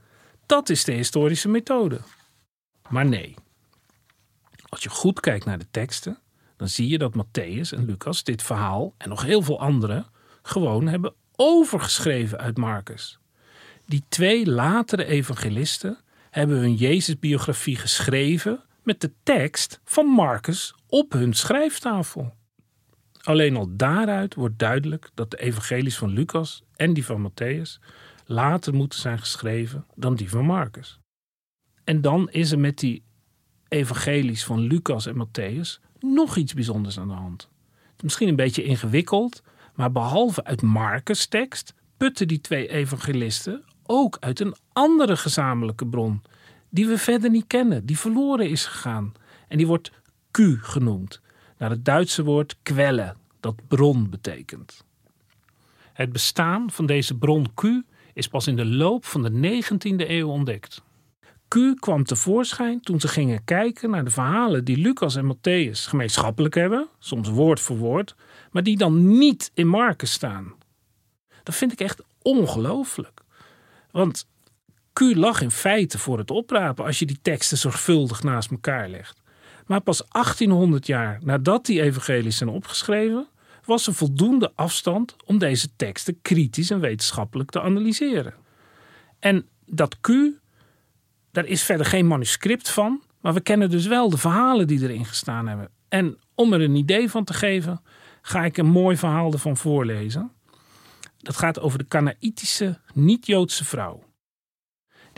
Dat 0.47 0.69
is 0.69 0.85
de 0.85 0.93
historische 0.93 1.49
methode. 1.49 2.01
Maar 2.89 3.07
nee. 3.07 3.35
Als 4.69 4.83
je 4.83 4.89
goed 4.89 5.21
kijkt 5.21 5.45
naar 5.45 5.59
de 5.59 5.71
teksten, 5.71 6.19
dan 6.57 6.69
zie 6.69 6.89
je 6.89 6.99
dat 6.99 7.15
Matthäus 7.15 7.71
en 7.71 7.85
Lucas 7.85 8.25
dit 8.25 8.43
verhaal 8.43 8.95
en 8.99 9.09
nog 9.09 9.23
heel 9.23 9.43
veel 9.43 9.61
andere 9.61 10.05
gewoon 10.43 10.87
hebben 10.87 11.15
overgeschreven 11.37 12.39
uit 12.39 12.57
Marcus. 12.57 13.19
Die 13.87 14.05
twee 14.09 14.47
latere 14.47 15.05
evangelisten 15.05 15.99
hebben 16.31 16.57
hun 16.59 16.75
Jezusbiografie 16.75 17.77
geschreven 17.77 18.63
met 18.89 19.01
de 19.01 19.13
tekst 19.23 19.81
van 19.85 20.07
Marcus 20.07 20.75
op 20.87 21.13
hun 21.13 21.33
schrijftafel. 21.35 22.35
Alleen 23.21 23.57
al 23.57 23.77
daaruit 23.77 24.35
wordt 24.35 24.59
duidelijk 24.59 25.11
dat 25.15 25.31
de 25.31 25.41
evangelies 25.41 25.99
van 25.99 26.11
Lucas 26.11 26.63
en 26.77 26.93
die 26.93 27.05
van 27.05 27.31
Matthäus 27.31 27.85
later 28.27 28.75
moeten 28.75 28.99
zijn 28.99 29.19
geschreven 29.19 29.87
dan 29.95 30.15
die 30.15 30.31
van 30.31 30.45
Marcus. 30.45 30.99
En 31.85 32.01
dan 32.01 32.31
is 32.31 32.53
er 32.53 32.59
met 32.59 32.79
die 32.79 33.03
evangelies 33.69 34.45
van 34.45 34.61
Lucas 34.61 35.07
en 35.07 35.27
Matthäus 35.27 35.85
nog 36.01 36.37
iets 36.37 36.55
bijzonders 36.55 36.99
aan 36.99 37.09
de 37.09 37.15
hand. 37.15 37.49
Misschien 38.03 38.29
een 38.29 38.37
beetje 38.37 38.63
ingewikkeld, 38.63 39.43
maar 39.75 39.93
behalve 39.93 40.45
uit 40.45 40.63
Marcus' 40.63 41.27
tekst 41.27 41.75
putten 41.97 42.29
die 42.29 42.41
twee 42.41 42.69
evangelisten 42.69 43.65
ook 43.83 44.17
uit 44.21 44.41
een 44.41 44.55
andere 44.73 45.17
gezamenlijke 45.17 45.87
bron, 45.87 46.23
die 46.71 46.87
we 46.87 46.99
verder 46.99 47.31
niet 47.31 47.47
kennen, 47.47 47.87
die 47.87 47.99
verloren 47.99 48.51
is 48.51 48.67
gegaan. 48.67 49.13
En 49.49 49.57
die 49.57 49.67
wordt 49.67 49.91
Q 50.31 50.39
genoemd, 50.61 51.21
naar 51.59 51.71
het 51.71 51.85
Duitse 51.85 52.25
woord 52.25 52.57
kwelle, 52.63 53.15
dat 53.41 53.55
bron 53.69 54.11
betekent. 54.11 54.85
Het 55.93 56.13
bestaan 56.13 56.71
van 56.71 56.87
deze 56.87 57.15
bron 57.15 57.55
Q 57.55 57.63
is 58.13 58.29
pas 58.29 58.47
in 58.47 58.57
de 58.57 58.67
loop 58.67 59.05
van 59.05 59.23
de 59.23 59.63
19e 59.63 60.09
eeuw 60.09 60.29
ontdekt. 60.29 60.83
Q 61.49 61.57
kwam 61.79 62.05
tevoorschijn 62.05 62.81
toen 62.81 63.01
ze 63.01 63.09
gingen 63.09 63.45
kijken 63.45 63.91
naar 63.91 64.05
de 64.05 64.11
verhalen 64.11 64.65
die 64.65 64.77
Lucas 64.77 65.17
en 65.17 65.37
Matthäus 65.37 65.89
gemeenschappelijk 65.89 66.55
hebben, 66.55 66.89
soms 66.99 67.29
woord 67.29 67.61
voor 67.61 67.77
woord, 67.77 68.15
maar 68.51 68.63
die 68.63 68.77
dan 68.77 69.19
niet 69.19 69.51
in 69.55 69.67
Marcus 69.67 70.13
staan. 70.13 70.55
Dat 71.43 71.55
vind 71.55 71.73
ik 71.73 71.81
echt 71.81 72.03
ongelooflijk. 72.23 73.21
Want 73.91 74.27
Q 74.99 75.15
lag 75.15 75.41
in 75.41 75.51
feite 75.51 75.99
voor 75.99 76.19
het 76.19 76.31
oprapen 76.31 76.85
als 76.85 76.99
je 76.99 77.07
die 77.07 77.19
teksten 77.23 77.59
zorgvuldig 77.59 78.23
naast 78.23 78.51
elkaar 78.51 78.89
legt. 78.89 79.23
Maar 79.67 79.81
pas 79.81 80.03
1800 80.09 80.87
jaar 80.87 81.19
nadat 81.23 81.67
die 81.67 81.83
evangelies 81.83 82.37
zijn 82.37 82.51
opgeschreven, 82.51 83.29
was 83.65 83.87
er 83.87 83.95
voldoende 83.95 84.53
afstand 84.55 85.17
om 85.25 85.39
deze 85.39 85.69
teksten 85.77 86.19
kritisch 86.23 86.71
en 86.71 86.81
wetenschappelijk 86.81 87.51
te 87.51 87.61
analyseren. 87.61 88.35
En 89.19 89.49
dat 89.67 90.01
Q, 90.01 90.09
daar 91.31 91.47
is 91.47 91.63
verder 91.63 91.87
geen 91.87 92.07
manuscript 92.07 92.71
van, 92.71 93.03
maar 93.21 93.35
we 93.35 93.41
kennen 93.41 93.71
dus 93.71 93.87
wel 93.87 94.11
de 94.11 94.19
verhalen 94.19 94.67
die 94.67 94.83
erin 94.83 95.05
gestaan 95.05 95.49
hebben. 95.49 95.71
En 95.89 96.19
om 96.35 96.53
er 96.53 96.61
een 96.61 96.75
idee 96.75 97.11
van 97.11 97.25
te 97.25 97.35
geven, 97.35 97.83
ga 98.23 98.45
ik 98.45 98.57
een 98.57 98.71
mooi 98.71 98.97
verhaal 98.97 99.33
ervan 99.33 99.57
voorlezen. 99.57 100.33
Dat 101.19 101.37
gaat 101.37 101.61
over 101.61 101.79
de 101.79 101.85
Kanaïtische 101.85 102.79
niet-Joodse 102.95 103.65
vrouw. 103.65 104.07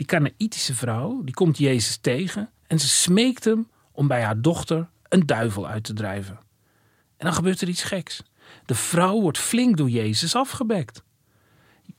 Die 0.01 0.09
Kanaïtische 0.09 0.73
vrouw 0.73 1.21
die 1.23 1.33
komt 1.33 1.57
Jezus 1.57 1.97
tegen 1.97 2.49
en 2.67 2.79
ze 2.79 2.87
smeekt 2.87 3.43
hem 3.43 3.69
om 3.91 4.07
bij 4.07 4.23
haar 4.23 4.41
dochter 4.41 4.89
een 5.09 5.25
duivel 5.25 5.67
uit 5.67 5.83
te 5.83 5.93
drijven. 5.93 6.39
En 7.17 7.25
dan 7.25 7.33
gebeurt 7.33 7.61
er 7.61 7.67
iets 7.67 7.83
geks. 7.83 8.23
De 8.65 8.75
vrouw 8.75 9.21
wordt 9.21 9.37
flink 9.37 9.77
door 9.77 9.89
Jezus 9.89 10.35
afgebekt. 10.35 11.03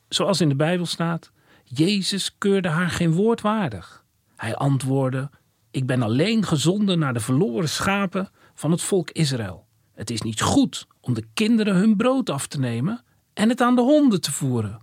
Zoals 0.09 0.41
in 0.41 0.49
de 0.49 0.55
Bijbel 0.55 0.87
staat, 0.87 1.33
Jezus 1.65 2.39
keurde 2.39 2.69
haar 2.69 2.91
geen 2.91 3.13
woord 3.13 3.41
waardig. 3.41 4.05
Hij 4.37 4.57
antwoordde: 4.57 5.31
Ik 5.71 5.87
ben 5.87 6.03
alleen 6.03 6.47
gezonden 6.47 6.99
naar 6.99 7.15
de 7.15 7.21
verloren 7.21 7.69
schapen 7.69 8.31
van 8.55 8.71
het 8.71 8.83
volk 8.83 9.11
Israël. 9.11 9.67
Het 9.93 10.11
is 10.11 10.23
niet 10.23 10.41
goed 10.41 10.87
om 11.01 11.15
de 11.15 11.27
kinderen 11.35 11.75
hun 11.75 11.97
brood 11.97 12.31
af 12.31 12.47
te 12.47 12.59
nemen 12.59 13.05
en 13.35 13.49
het 13.49 13.61
aan 13.61 13.75
de 13.75 13.83
honden 13.83 14.21
te 14.21 14.33
voeren. 14.33 14.81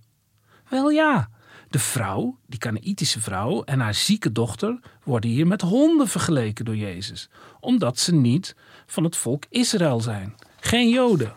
Wel 0.70 0.90
ja, 0.90 1.30
de 1.70 1.80
vrouw, 1.80 2.38
die 2.48 2.60
Kanaïtische 2.60 3.22
vrouw 3.22 3.64
en 3.64 3.80
haar 3.80 3.94
zieke 3.94 4.32
dochter 4.32 4.80
worden 5.04 5.30
hier 5.30 5.48
met 5.48 5.62
honden 5.62 6.08
vergeleken 6.08 6.66
door 6.66 6.76
Jezus, 6.76 7.30
omdat 7.60 8.00
ze 8.00 8.14
niet 8.14 8.56
van 8.86 9.04
het 9.04 9.16
volk 9.16 9.44
Israël 9.50 10.02
zijn, 10.02 10.36
geen 10.60 10.90
Joden. 10.90 11.34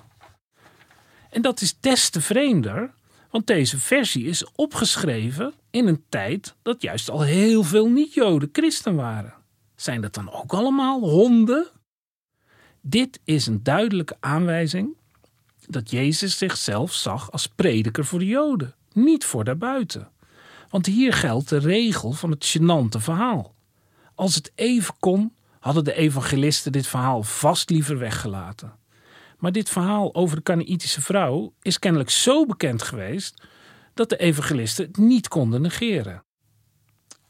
En 1.31 1.42
dat 1.42 1.61
is 1.61 1.77
des 1.81 2.11
te 2.11 2.21
vreemder, 2.21 2.92
want 3.31 3.47
deze 3.47 3.79
versie 3.79 4.25
is 4.25 4.51
opgeschreven 4.55 5.55
in 5.71 5.87
een 5.87 6.05
tijd 6.09 6.55
dat 6.62 6.83
juist 6.83 7.11
al 7.11 7.23
heel 7.23 7.62
veel 7.62 7.88
niet-Joden 7.88 8.49
christen 8.53 8.95
waren. 8.95 9.35
Zijn 9.77 10.01
dat 10.01 10.14
dan 10.14 10.33
ook 10.33 10.53
allemaal 10.53 11.01
honden? 11.01 11.66
Dit 12.81 13.21
is 13.25 13.47
een 13.47 13.62
duidelijke 13.62 14.16
aanwijzing 14.21 14.97
dat 15.66 15.90
Jezus 15.90 16.38
zichzelf 16.38 16.92
zag 16.92 17.31
als 17.31 17.47
prediker 17.47 18.05
voor 18.05 18.18
de 18.18 18.27
Joden, 18.27 18.75
niet 18.92 19.25
voor 19.25 19.45
daarbuiten. 19.45 20.12
Want 20.72 20.87
hier 20.87 21.12
geldt 21.12 21.48
de 21.48 21.58
regel 21.58 22.12
van 22.12 22.30
het 22.30 22.56
gênante 22.56 22.98
verhaal. 22.98 23.54
Als 24.14 24.35
het 24.35 24.52
even 24.54 24.94
kon, 24.98 25.35
hadden 25.61 25.85
de 25.85 25.94
evangelisten 25.94 26.72
dit 26.72 26.87
verhaal 26.87 27.22
vast 27.22 27.70
liever 27.70 27.98
weggelaten. 27.98 28.72
Maar 29.38 29.52
dit 29.52 29.70
verhaal 29.70 30.14
over 30.14 30.37
de 30.37 30.42
Kanaïtische 30.42 31.00
vrouw 31.00 31.52
is 31.62 31.78
kennelijk 31.78 32.11
zo 32.11 32.46
bekend 32.46 32.82
geweest 32.82 33.42
dat 33.94 34.08
de 34.08 34.16
evangelisten 34.16 34.87
het 34.87 34.96
niet 34.96 35.28
konden 35.28 35.62
negeren. 35.62 36.24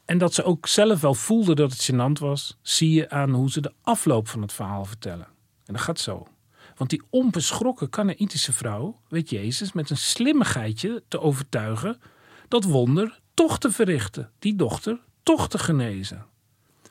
En 0.05 0.17
dat 0.17 0.33
ze 0.33 0.43
ook 0.43 0.67
zelf 0.67 1.01
wel 1.01 1.13
voelden 1.13 1.55
dat 1.55 1.71
het 1.71 1.91
gênant 1.91 2.19
was, 2.19 2.57
zie 2.61 2.93
je 2.93 3.09
aan 3.09 3.31
hoe 3.31 3.51
ze 3.51 3.61
de 3.61 3.73
afloop 3.81 4.27
van 4.27 4.41
het 4.41 4.53
verhaal 4.53 4.85
vertellen. 4.85 5.27
En 5.65 5.73
dat 5.73 5.81
gaat 5.81 5.99
zo. 5.99 6.27
Want 6.75 6.89
die 6.89 7.03
onbeschrokken 7.09 7.89
Kanaïtische 7.89 8.53
vrouw 8.53 8.99
weet 9.07 9.29
Jezus 9.29 9.73
met 9.73 9.89
een 9.89 9.97
slimmigheidje 9.97 11.03
te 11.07 11.19
overtuigen 11.19 12.01
dat 12.47 12.63
wonder 12.63 13.21
toch 13.33 13.59
te 13.59 13.71
verrichten, 13.71 14.31
die 14.39 14.55
dochter 14.55 14.99
toch 15.23 15.49
te 15.49 15.57
genezen. 15.57 16.25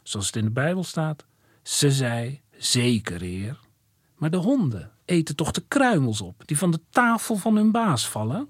Zoals 0.02 0.26
het 0.26 0.36
in 0.36 0.44
de 0.44 0.50
Bijbel 0.50 0.84
staat, 0.84 1.24
ze 1.62 1.90
zei, 1.90 2.40
zeker 2.56 3.20
heer, 3.20 3.58
maar 4.16 4.30
de 4.30 4.36
honden 4.36 4.92
eten 5.04 5.36
toch 5.36 5.50
de 5.50 5.64
kruimels 5.68 6.20
op 6.20 6.42
die 6.46 6.58
van 6.58 6.70
de 6.70 6.80
tafel 6.90 7.36
van 7.36 7.56
hun 7.56 7.70
baas 7.70 8.08
vallen? 8.08 8.48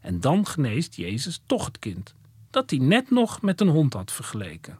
En 0.00 0.20
dan 0.20 0.46
geneest 0.46 0.94
Jezus 0.94 1.40
toch 1.46 1.64
het 1.64 1.78
kind, 1.78 2.14
dat 2.50 2.70
hij 2.70 2.78
net 2.78 3.10
nog 3.10 3.42
met 3.42 3.60
een 3.60 3.68
hond 3.68 3.92
had 3.92 4.12
vergeleken. 4.12 4.78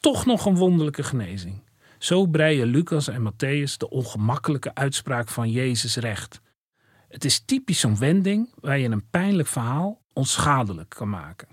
Toch 0.00 0.26
nog 0.26 0.46
een 0.46 0.56
wonderlijke 0.56 1.02
genezing. 1.02 1.62
Zo 1.98 2.26
breien 2.26 2.66
Lucas 2.66 3.08
en 3.08 3.32
Matthäus 3.32 3.76
de 3.76 3.90
ongemakkelijke 3.90 4.74
uitspraak 4.74 5.28
van 5.28 5.50
Jezus 5.50 5.96
recht. 5.96 6.40
Het 7.08 7.24
is 7.24 7.40
typisch 7.40 7.80
zo'n 7.80 7.98
wending 7.98 8.48
waar 8.60 8.78
je 8.78 8.88
een 8.88 9.08
pijnlijk 9.10 9.48
verhaal 9.48 10.01
onschadelijk 10.12 10.88
kan 10.88 11.08
maken. 11.08 11.48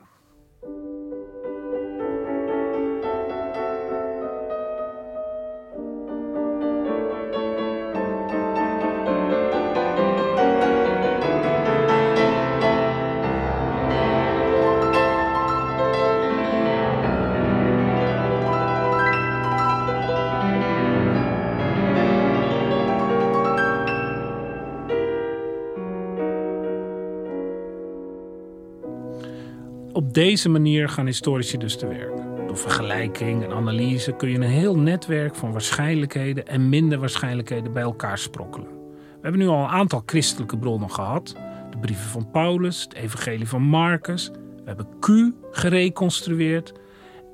Op 29.99 30.13
deze 30.13 30.49
manier 30.49 30.89
gaan 30.89 31.05
historici 31.05 31.57
dus 31.57 31.77
te 31.77 31.87
werk. 31.87 32.15
Door 32.47 32.57
vergelijking 32.57 33.43
en 33.43 33.51
analyse 33.51 34.15
kun 34.15 34.29
je 34.29 34.35
een 34.35 34.41
heel 34.41 34.77
netwerk 34.77 35.35
van 35.35 35.51
waarschijnlijkheden 35.51 36.47
en 36.47 36.69
minder 36.69 36.99
waarschijnlijkheden 36.99 37.73
bij 37.73 37.81
elkaar 37.81 38.17
sprokkelen. 38.17 38.67
We 38.91 39.19
hebben 39.21 39.39
nu 39.39 39.47
al 39.47 39.63
een 39.63 39.69
aantal 39.69 40.03
christelijke 40.05 40.57
bronnen 40.57 40.91
gehad. 40.91 41.35
De 41.69 41.77
brieven 41.77 42.09
van 42.09 42.31
Paulus, 42.31 42.81
het 42.81 42.93
evangelie 42.93 43.47
van 43.47 43.61
Marcus. 43.61 44.29
We 44.29 44.63
hebben 44.65 44.87
Q 44.99 45.07
gereconstrueerd. 45.51 46.73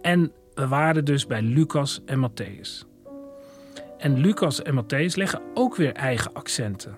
En 0.02 0.32
we 0.54 0.68
waren 0.68 1.06
dus 1.06 1.28
bij 1.28 1.42
Lucas 1.42 2.02
en 2.06 2.30
Matthäus. 2.30 2.88
En 3.98 4.18
Lucas 4.18 4.62
en 4.62 4.84
Matthäus 4.84 5.14
leggen 5.14 5.42
ook 5.54 5.76
weer 5.76 5.94
eigen 5.94 6.34
accenten. 6.34 6.96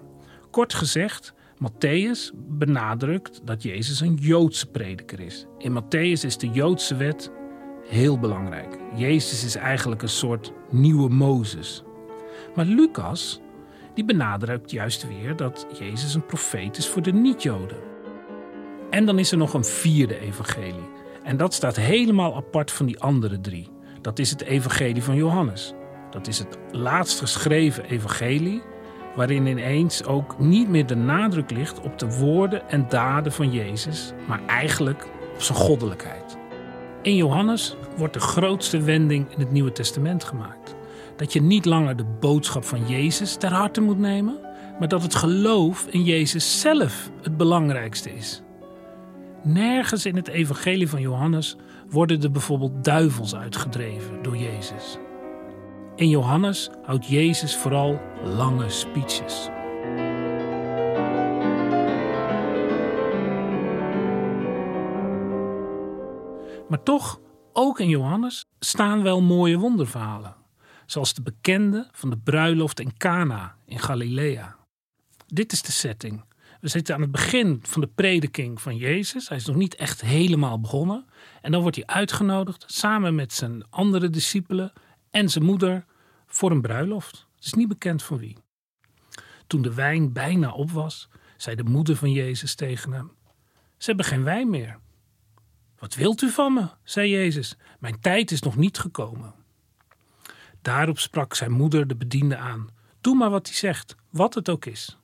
Kort 0.51 0.73
gezegd, 0.73 1.33
Matthäus 1.57 2.31
benadrukt 2.35 3.41
dat 3.43 3.63
Jezus 3.63 3.99
een 3.99 4.15
Joodse 4.15 4.67
prediker 4.67 5.19
is. 5.19 5.45
In 5.57 5.81
Matthäus 5.81 6.25
is 6.25 6.37
de 6.37 6.49
Joodse 6.49 6.95
wet 6.95 7.31
heel 7.87 8.19
belangrijk. 8.19 8.77
Jezus 8.95 9.43
is 9.43 9.55
eigenlijk 9.55 10.01
een 10.01 10.09
soort 10.09 10.53
nieuwe 10.69 11.09
Mozes. 11.09 11.83
Maar 12.55 12.65
Lucas 12.65 13.41
die 13.93 14.05
benadrukt 14.05 14.71
juist 14.71 15.07
weer 15.07 15.35
dat 15.35 15.67
Jezus 15.79 16.13
een 16.13 16.25
profeet 16.25 16.77
is 16.77 16.87
voor 16.87 17.01
de 17.01 17.13
niet-Joden. 17.13 17.77
En 18.89 19.05
dan 19.05 19.19
is 19.19 19.31
er 19.31 19.37
nog 19.37 19.53
een 19.53 19.65
vierde 19.65 20.19
evangelie. 20.19 20.89
En 21.23 21.37
dat 21.37 21.53
staat 21.53 21.75
helemaal 21.75 22.35
apart 22.35 22.71
van 22.71 22.85
die 22.85 22.99
andere 22.99 23.41
drie. 23.41 23.69
Dat 24.01 24.19
is 24.19 24.29
het 24.29 24.41
evangelie 24.41 25.03
van 25.03 25.15
Johannes. 25.15 25.73
Dat 26.11 26.27
is 26.27 26.39
het 26.39 26.57
laatst 26.71 27.19
geschreven 27.19 27.85
evangelie 27.85 28.61
waarin 29.17 29.45
ineens 29.45 30.05
ook 30.05 30.39
niet 30.39 30.69
meer 30.69 30.85
de 30.85 30.95
nadruk 30.95 31.51
ligt 31.51 31.81
op 31.81 31.99
de 31.99 32.17
woorden 32.17 32.69
en 32.69 32.85
daden 32.89 33.31
van 33.31 33.51
Jezus, 33.51 34.13
maar 34.27 34.39
eigenlijk 34.45 35.07
op 35.33 35.41
zijn 35.41 35.57
goddelijkheid. 35.57 36.37
In 37.01 37.15
Johannes 37.15 37.75
wordt 37.97 38.13
de 38.13 38.19
grootste 38.19 38.81
wending 38.81 39.31
in 39.31 39.39
het 39.39 39.51
Nieuwe 39.51 39.71
Testament 39.71 40.23
gemaakt. 40.23 40.75
Dat 41.15 41.33
je 41.33 41.41
niet 41.41 41.65
langer 41.65 41.95
de 41.95 42.05
boodschap 42.19 42.63
van 42.63 42.87
Jezus 42.87 43.35
ter 43.35 43.53
harte 43.53 43.81
moet 43.81 43.99
nemen, 43.99 44.39
maar 44.79 44.87
dat 44.87 45.01
het 45.01 45.15
geloof 45.15 45.87
in 45.89 46.03
Jezus 46.03 46.61
zelf 46.61 47.09
het 47.21 47.37
belangrijkste 47.37 48.13
is. 48.13 48.41
Nergens 49.43 50.05
in 50.05 50.15
het 50.15 50.27
evangelie 50.27 50.89
van 50.89 51.01
Johannes 51.01 51.55
worden 51.89 52.21
er 52.21 52.31
bijvoorbeeld 52.31 52.83
duivels 52.83 53.35
uitgedreven 53.35 54.23
door 54.23 54.37
Jezus. 54.37 54.97
In 55.97 56.09
Johannes 56.09 56.69
houdt 56.83 57.07
Jezus 57.07 57.55
vooral 57.55 58.01
lange 58.23 58.69
speeches. 58.69 59.47
Maar 66.69 66.83
toch, 66.83 67.19
ook 67.53 67.79
in 67.79 67.89
Johannes 67.89 68.45
staan 68.59 69.03
wel 69.03 69.21
mooie 69.21 69.57
wonderverhalen. 69.57 70.35
Zoals 70.85 71.13
de 71.13 71.21
bekende 71.21 71.87
van 71.91 72.09
de 72.09 72.17
bruiloft 72.17 72.79
in 72.79 72.97
Cana 72.97 73.55
in 73.65 73.79
Galilea. 73.79 74.55
Dit 75.27 75.51
is 75.51 75.61
de 75.61 75.71
setting. 75.71 76.23
We 76.61 76.67
zitten 76.67 76.95
aan 76.95 77.01
het 77.01 77.11
begin 77.11 77.59
van 77.63 77.81
de 77.81 77.89
prediking 77.95 78.61
van 78.61 78.75
Jezus. 78.75 79.29
Hij 79.29 79.37
is 79.37 79.45
nog 79.45 79.55
niet 79.55 79.75
echt 79.75 80.01
helemaal 80.01 80.59
begonnen. 80.59 81.05
En 81.41 81.51
dan 81.51 81.61
wordt 81.61 81.75
hij 81.75 81.85
uitgenodigd 81.85 82.63
samen 82.67 83.15
met 83.15 83.33
zijn 83.33 83.65
andere 83.69 84.09
discipelen 84.09 84.73
en 85.11 85.29
zijn 85.29 85.43
moeder 85.43 85.85
voor 86.25 86.51
een 86.51 86.61
bruiloft. 86.61 87.27
Het 87.35 87.45
is 87.45 87.53
niet 87.53 87.67
bekend 87.67 88.03
van 88.03 88.17
wie. 88.17 88.37
Toen 89.47 89.61
de 89.61 89.73
wijn 89.73 90.13
bijna 90.13 90.51
op 90.51 90.71
was, 90.71 91.09
zei 91.37 91.55
de 91.55 91.63
moeder 91.63 91.95
van 91.95 92.11
Jezus 92.11 92.55
tegen 92.55 92.91
hem: 92.91 93.11
Ze 93.77 93.85
hebben 93.85 94.05
geen 94.05 94.23
wijn 94.23 94.49
meer. 94.49 94.79
Wat 95.79 95.95
wilt 95.95 96.21
u 96.21 96.29
van 96.29 96.53
me? 96.53 96.67
zei 96.83 97.09
Jezus. 97.09 97.57
Mijn 97.79 97.99
tijd 97.99 98.31
is 98.31 98.41
nog 98.41 98.55
niet 98.55 98.77
gekomen. 98.77 99.33
Daarop 100.61 100.99
sprak 100.99 101.33
zijn 101.33 101.51
moeder 101.51 101.87
de 101.87 101.95
bediende 101.95 102.37
aan: 102.37 102.69
Doe 103.01 103.15
maar 103.15 103.29
wat 103.29 103.47
hij 103.47 103.55
zegt, 103.55 103.95
wat 104.09 104.33
het 104.33 104.49
ook 104.49 104.65
is. 104.65 104.97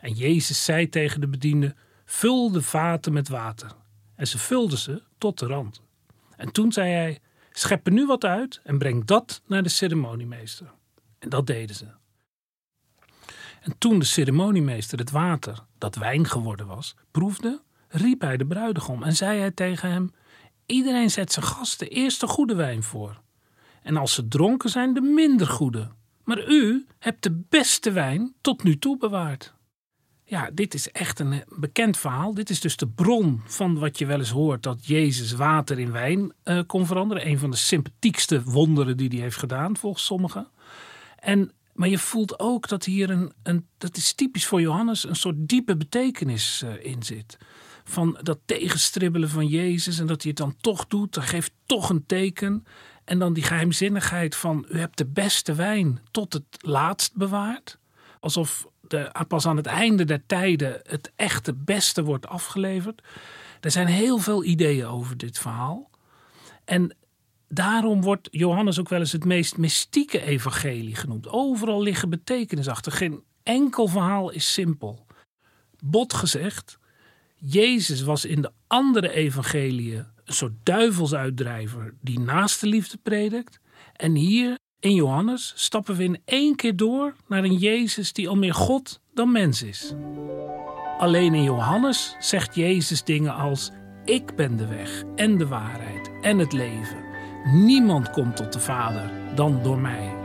En 0.00 0.12
Jezus 0.12 0.64
zei 0.64 0.88
tegen 0.88 1.20
de 1.20 1.28
bediende: 1.28 1.74
Vul 2.04 2.50
de 2.50 2.62
vaten 2.62 3.12
met 3.12 3.28
water. 3.28 3.70
En 4.14 4.26
ze 4.26 4.38
vulden 4.38 4.78
ze 4.78 5.02
tot 5.18 5.38
de 5.38 5.46
rand. 5.46 5.82
En 6.36 6.52
toen 6.52 6.72
zei 6.72 6.90
hij: 6.90 7.20
Schep 7.52 7.86
er 7.86 7.92
nu 7.92 8.06
wat 8.06 8.24
uit 8.24 8.60
en 8.64 8.78
breng 8.78 9.04
dat 9.04 9.42
naar 9.46 9.62
de 9.62 9.68
ceremoniemeester. 9.68 10.72
En 11.18 11.28
dat 11.28 11.46
deden 11.46 11.76
ze. 11.76 11.86
En 13.60 13.78
toen 13.78 13.98
de 13.98 14.04
ceremoniemeester 14.04 14.98
het 14.98 15.10
water, 15.10 15.64
dat 15.78 15.94
wijn 15.94 16.26
geworden 16.26 16.66
was, 16.66 16.94
proefde, 17.10 17.62
riep 17.88 18.20
hij 18.20 18.36
de 18.36 18.46
bruidegom 18.46 19.02
en 19.02 19.16
zei 19.16 19.38
hij 19.38 19.50
tegen 19.50 19.90
hem: 19.90 20.12
Iedereen 20.66 21.10
zet 21.10 21.32
zijn 21.32 21.44
gasten 21.44 21.88
eerst 21.88 22.20
de 22.20 22.26
goede 22.26 22.54
wijn 22.54 22.82
voor. 22.82 23.20
En 23.82 23.96
als 23.96 24.14
ze 24.14 24.28
dronken 24.28 24.70
zijn, 24.70 24.94
de 24.94 25.00
minder 25.00 25.46
goede. 25.46 25.90
Maar 26.24 26.48
u 26.48 26.86
hebt 26.98 27.22
de 27.22 27.42
beste 27.48 27.92
wijn 27.92 28.34
tot 28.40 28.62
nu 28.62 28.78
toe 28.78 28.96
bewaard. 28.96 29.54
Ja, 30.32 30.50
dit 30.52 30.74
is 30.74 30.90
echt 30.90 31.18
een 31.18 31.32
eh, 31.32 31.40
bekend 31.48 31.96
verhaal. 31.96 32.34
Dit 32.34 32.50
is 32.50 32.60
dus 32.60 32.76
de 32.76 32.88
bron 32.88 33.42
van 33.44 33.78
wat 33.78 33.98
je 33.98 34.06
wel 34.06 34.18
eens 34.18 34.30
hoort: 34.30 34.62
dat 34.62 34.86
Jezus 34.86 35.32
water 35.32 35.78
in 35.78 35.92
wijn 35.92 36.32
uh, 36.44 36.60
kon 36.66 36.86
veranderen. 36.86 37.26
Een 37.26 37.38
van 37.38 37.50
de 37.50 37.56
sympathiekste 37.56 38.42
wonderen 38.42 38.96
die 38.96 39.08
hij 39.08 39.18
heeft 39.18 39.36
gedaan, 39.36 39.76
volgens 39.76 40.04
sommigen. 40.04 40.48
En, 41.18 41.52
maar 41.72 41.88
je 41.88 41.98
voelt 41.98 42.38
ook 42.38 42.68
dat 42.68 42.84
hier 42.84 43.10
een, 43.10 43.32
een, 43.42 43.66
dat 43.78 43.96
is 43.96 44.12
typisch 44.12 44.46
voor 44.46 44.60
Johannes, 44.60 45.08
een 45.08 45.16
soort 45.16 45.48
diepe 45.48 45.76
betekenis 45.76 46.62
uh, 46.64 46.84
in 46.84 47.02
zit. 47.02 47.38
Van 47.84 48.18
dat 48.22 48.38
tegenstribbelen 48.44 49.28
van 49.28 49.46
Jezus 49.46 49.98
en 49.98 50.06
dat 50.06 50.22
hij 50.22 50.30
het 50.30 50.40
dan 50.40 50.56
toch 50.60 50.86
doet, 50.86 51.14
dan 51.14 51.24
geeft 51.24 51.52
toch 51.66 51.90
een 51.90 52.06
teken. 52.06 52.66
En 53.04 53.18
dan 53.18 53.32
die 53.32 53.44
geheimzinnigheid 53.44 54.36
van: 54.36 54.66
u 54.68 54.78
hebt 54.78 54.98
de 54.98 55.06
beste 55.06 55.54
wijn 55.54 56.00
tot 56.10 56.32
het 56.32 56.44
laatst 56.58 57.16
bewaard. 57.16 57.78
Alsof 58.20 58.70
de, 58.92 59.24
pas 59.28 59.46
aan 59.46 59.56
het 59.56 59.66
einde 59.66 60.04
der 60.04 60.26
tijden 60.26 60.80
het 60.82 61.12
echte 61.16 61.54
beste 61.54 62.04
wordt 62.04 62.26
afgeleverd. 62.26 63.02
Er 63.60 63.70
zijn 63.70 63.86
heel 63.86 64.18
veel 64.18 64.44
ideeën 64.44 64.86
over 64.86 65.16
dit 65.16 65.38
verhaal. 65.38 65.90
En 66.64 66.96
daarom 67.48 68.02
wordt 68.02 68.28
Johannes 68.30 68.80
ook 68.80 68.88
wel 68.88 68.98
eens 68.98 69.12
het 69.12 69.24
meest 69.24 69.56
mystieke 69.56 70.22
evangelie 70.22 70.94
genoemd. 70.94 71.28
Overal 71.28 71.82
liggen 71.82 72.10
betekenis 72.10 72.68
achter. 72.68 72.92
Geen 72.92 73.22
enkel 73.42 73.86
verhaal 73.88 74.30
is 74.30 74.52
simpel. 74.52 75.06
Bot 75.84 76.14
gezegd, 76.14 76.78
Jezus 77.34 78.02
was 78.02 78.24
in 78.24 78.42
de 78.42 78.52
andere 78.66 79.10
evangeliën 79.10 80.06
een 80.24 80.34
soort 80.34 80.54
duivelsuitdrijver 80.62 81.94
die 82.00 82.20
naast 82.20 82.60
de 82.60 82.66
liefde 82.66 82.98
predikt. 83.02 83.60
En 83.92 84.14
hier 84.14 84.58
in 84.82 84.94
Johannes 84.94 85.52
stappen 85.56 85.96
we 85.96 86.04
in 86.04 86.20
één 86.24 86.56
keer 86.56 86.76
door 86.76 87.14
naar 87.28 87.44
een 87.44 87.56
Jezus 87.56 88.12
die 88.12 88.28
al 88.28 88.36
meer 88.36 88.54
God 88.54 89.00
dan 89.14 89.32
mens 89.32 89.62
is. 89.62 89.94
Alleen 90.98 91.34
in 91.34 91.42
Johannes 91.42 92.16
zegt 92.18 92.54
Jezus 92.54 93.04
dingen 93.04 93.34
als: 93.34 93.70
Ik 94.04 94.36
ben 94.36 94.56
de 94.56 94.66
weg 94.66 95.02
en 95.14 95.38
de 95.38 95.46
waarheid 95.46 96.10
en 96.20 96.38
het 96.38 96.52
leven. 96.52 97.04
Niemand 97.52 98.10
komt 98.10 98.36
tot 98.36 98.52
de 98.52 98.60
Vader 98.60 99.10
dan 99.34 99.62
door 99.62 99.78
mij. 99.78 100.21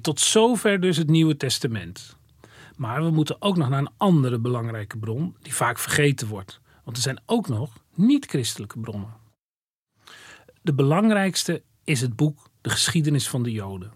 Tot 0.00 0.20
zover 0.20 0.80
dus 0.80 0.96
het 0.96 1.08
Nieuwe 1.08 1.36
Testament. 1.36 2.16
Maar 2.76 3.04
we 3.04 3.10
moeten 3.10 3.42
ook 3.42 3.56
nog 3.56 3.68
naar 3.68 3.78
een 3.78 3.92
andere 3.96 4.38
belangrijke 4.38 4.98
bron 4.98 5.36
die 5.42 5.54
vaak 5.54 5.78
vergeten 5.78 6.28
wordt. 6.28 6.60
Want 6.84 6.96
er 6.96 7.02
zijn 7.02 7.20
ook 7.26 7.48
nog 7.48 7.82
niet-christelijke 7.94 8.78
bronnen. 8.78 9.14
De 10.62 10.74
belangrijkste 10.74 11.62
is 11.84 12.00
het 12.00 12.16
boek 12.16 12.50
De 12.60 12.70
geschiedenis 12.70 13.28
van 13.28 13.42
de 13.42 13.52
Joden. 13.52 13.92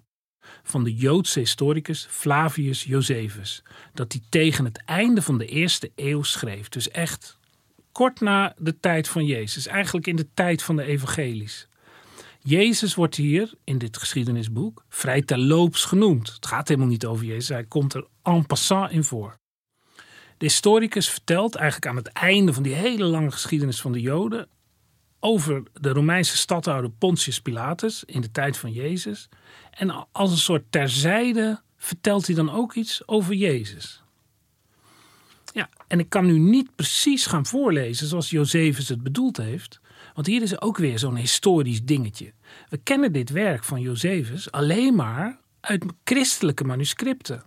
Van 0.62 0.84
de 0.84 0.94
Joodse 0.94 1.38
historicus 1.38 2.06
Flavius 2.10 2.84
Josephus. 2.84 3.62
Dat 3.94 4.12
hij 4.12 4.22
tegen 4.28 4.64
het 4.64 4.82
einde 4.84 5.22
van 5.22 5.38
de 5.38 5.46
eerste 5.46 5.92
eeuw 5.94 6.22
schreef. 6.22 6.68
Dus 6.68 6.90
echt 6.90 7.38
kort 7.92 8.20
na 8.20 8.54
de 8.58 8.80
tijd 8.80 9.08
van 9.08 9.24
Jezus. 9.24 9.66
Eigenlijk 9.66 10.06
in 10.06 10.16
de 10.16 10.28
tijd 10.34 10.62
van 10.62 10.76
de 10.76 10.82
evangelies. 10.82 11.68
Jezus 12.48 12.94
wordt 12.94 13.14
hier 13.14 13.52
in 13.64 13.78
dit 13.78 13.96
geschiedenisboek 13.96 14.84
vrij 14.88 15.22
terloops 15.22 15.84
genoemd. 15.84 16.32
Het 16.32 16.46
gaat 16.46 16.68
helemaal 16.68 16.88
niet 16.88 17.06
over 17.06 17.24
Jezus, 17.24 17.48
hij 17.48 17.64
komt 17.64 17.94
er 17.94 18.06
en 18.22 18.46
passant 18.46 18.90
in 18.90 19.04
voor. 19.04 19.38
De 20.36 20.44
historicus 20.44 21.08
vertelt 21.08 21.54
eigenlijk 21.54 21.86
aan 21.86 21.96
het 21.96 22.08
einde 22.08 22.52
van 22.52 22.62
die 22.62 22.74
hele 22.74 23.04
lange 23.04 23.30
geschiedenis 23.30 23.80
van 23.80 23.92
de 23.92 24.00
Joden 24.00 24.48
over 25.20 25.62
de 25.72 25.88
Romeinse 25.88 26.36
stadhouder 26.36 26.90
Pontius 26.90 27.40
Pilatus 27.40 28.04
in 28.04 28.20
de 28.20 28.30
tijd 28.30 28.56
van 28.56 28.72
Jezus. 28.72 29.28
En 29.70 30.08
als 30.12 30.30
een 30.30 30.36
soort 30.36 30.64
terzijde 30.70 31.60
vertelt 31.76 32.26
hij 32.26 32.36
dan 32.36 32.50
ook 32.50 32.74
iets 32.74 33.08
over 33.08 33.34
Jezus. 33.34 34.02
Ja, 35.52 35.68
en 35.88 35.98
ik 35.98 36.08
kan 36.08 36.26
nu 36.26 36.38
niet 36.38 36.76
precies 36.76 37.26
gaan 37.26 37.46
voorlezen 37.46 38.06
zoals 38.06 38.30
Josephus 38.30 38.88
het 38.88 39.02
bedoeld 39.02 39.36
heeft. 39.36 39.80
Want 40.16 40.28
hier 40.28 40.42
is 40.42 40.60
ook 40.60 40.76
weer 40.76 40.98
zo'n 40.98 41.16
historisch 41.16 41.84
dingetje. 41.84 42.32
We 42.68 42.76
kennen 42.76 43.12
dit 43.12 43.30
werk 43.30 43.64
van 43.64 43.80
Josephus 43.80 44.50
alleen 44.50 44.94
maar 44.94 45.38
uit 45.60 45.84
christelijke 46.04 46.64
manuscripten. 46.64 47.42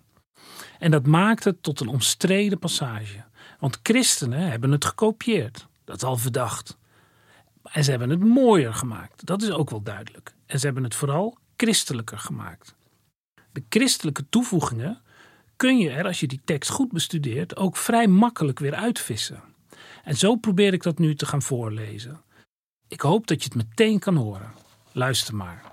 En 0.80 0.92
dat 0.92 1.06
maakt 1.06 1.44
het 1.44 1.64
tot 1.64 1.80
een 1.80 1.88
omstreden 1.88 2.60
passage. 2.60 3.24
Want 3.60 3.80
christenen 3.84 4.50
hebben 4.50 4.72
het 4.72 4.86
gekopieerd. 4.86 5.68
Dat 5.84 5.96
is 5.96 6.04
al 6.04 6.18
verdacht. 6.18 6.78
En 7.64 7.84
ze 7.84 7.90
hebben 7.90 8.10
het 8.10 8.24
mooier 8.24 8.74
gemaakt. 8.74 9.26
Dat 9.26 9.42
is 9.42 9.52
ook 9.52 9.70
wel 9.70 9.82
duidelijk. 9.82 10.36
En 10.46 10.60
ze 10.60 10.66
hebben 10.66 10.84
het 10.84 10.96
vooral 10.96 11.38
christelijker 11.58 12.18
gemaakt. 12.18 12.76
De 13.52 13.64
christelijke 13.70 14.26
toevoegingen 14.30 15.02
kun 15.56 15.78
je 15.78 15.90
er, 15.90 16.06
als 16.06 16.20
je 16.20 16.28
die 16.28 16.42
tekst 16.46 16.70
goed 16.70 16.92
bestudeert, 16.92 17.56
ook 17.56 17.78
vrij 17.78 18.08
makkelijk 18.08 18.60
weer 18.60 18.76
uitvissen. 18.76 19.44
En 20.04 20.18
zo 20.18 20.36
probeer 20.36 20.74
ik 20.74 20.84
dat 20.84 21.00
nu 21.00 21.16
te 21.16 21.26
gaan 21.26 21.42
voorlezen. 21.42 22.28
Ik 22.90 23.02
hoop 23.02 23.28
dat 23.28 23.44
je 23.44 23.50
het 23.54 23.68
meteen 23.68 24.00
kan 24.00 24.16
horen. 24.16 24.52
Luister 24.92 25.36
maar. 25.36 25.72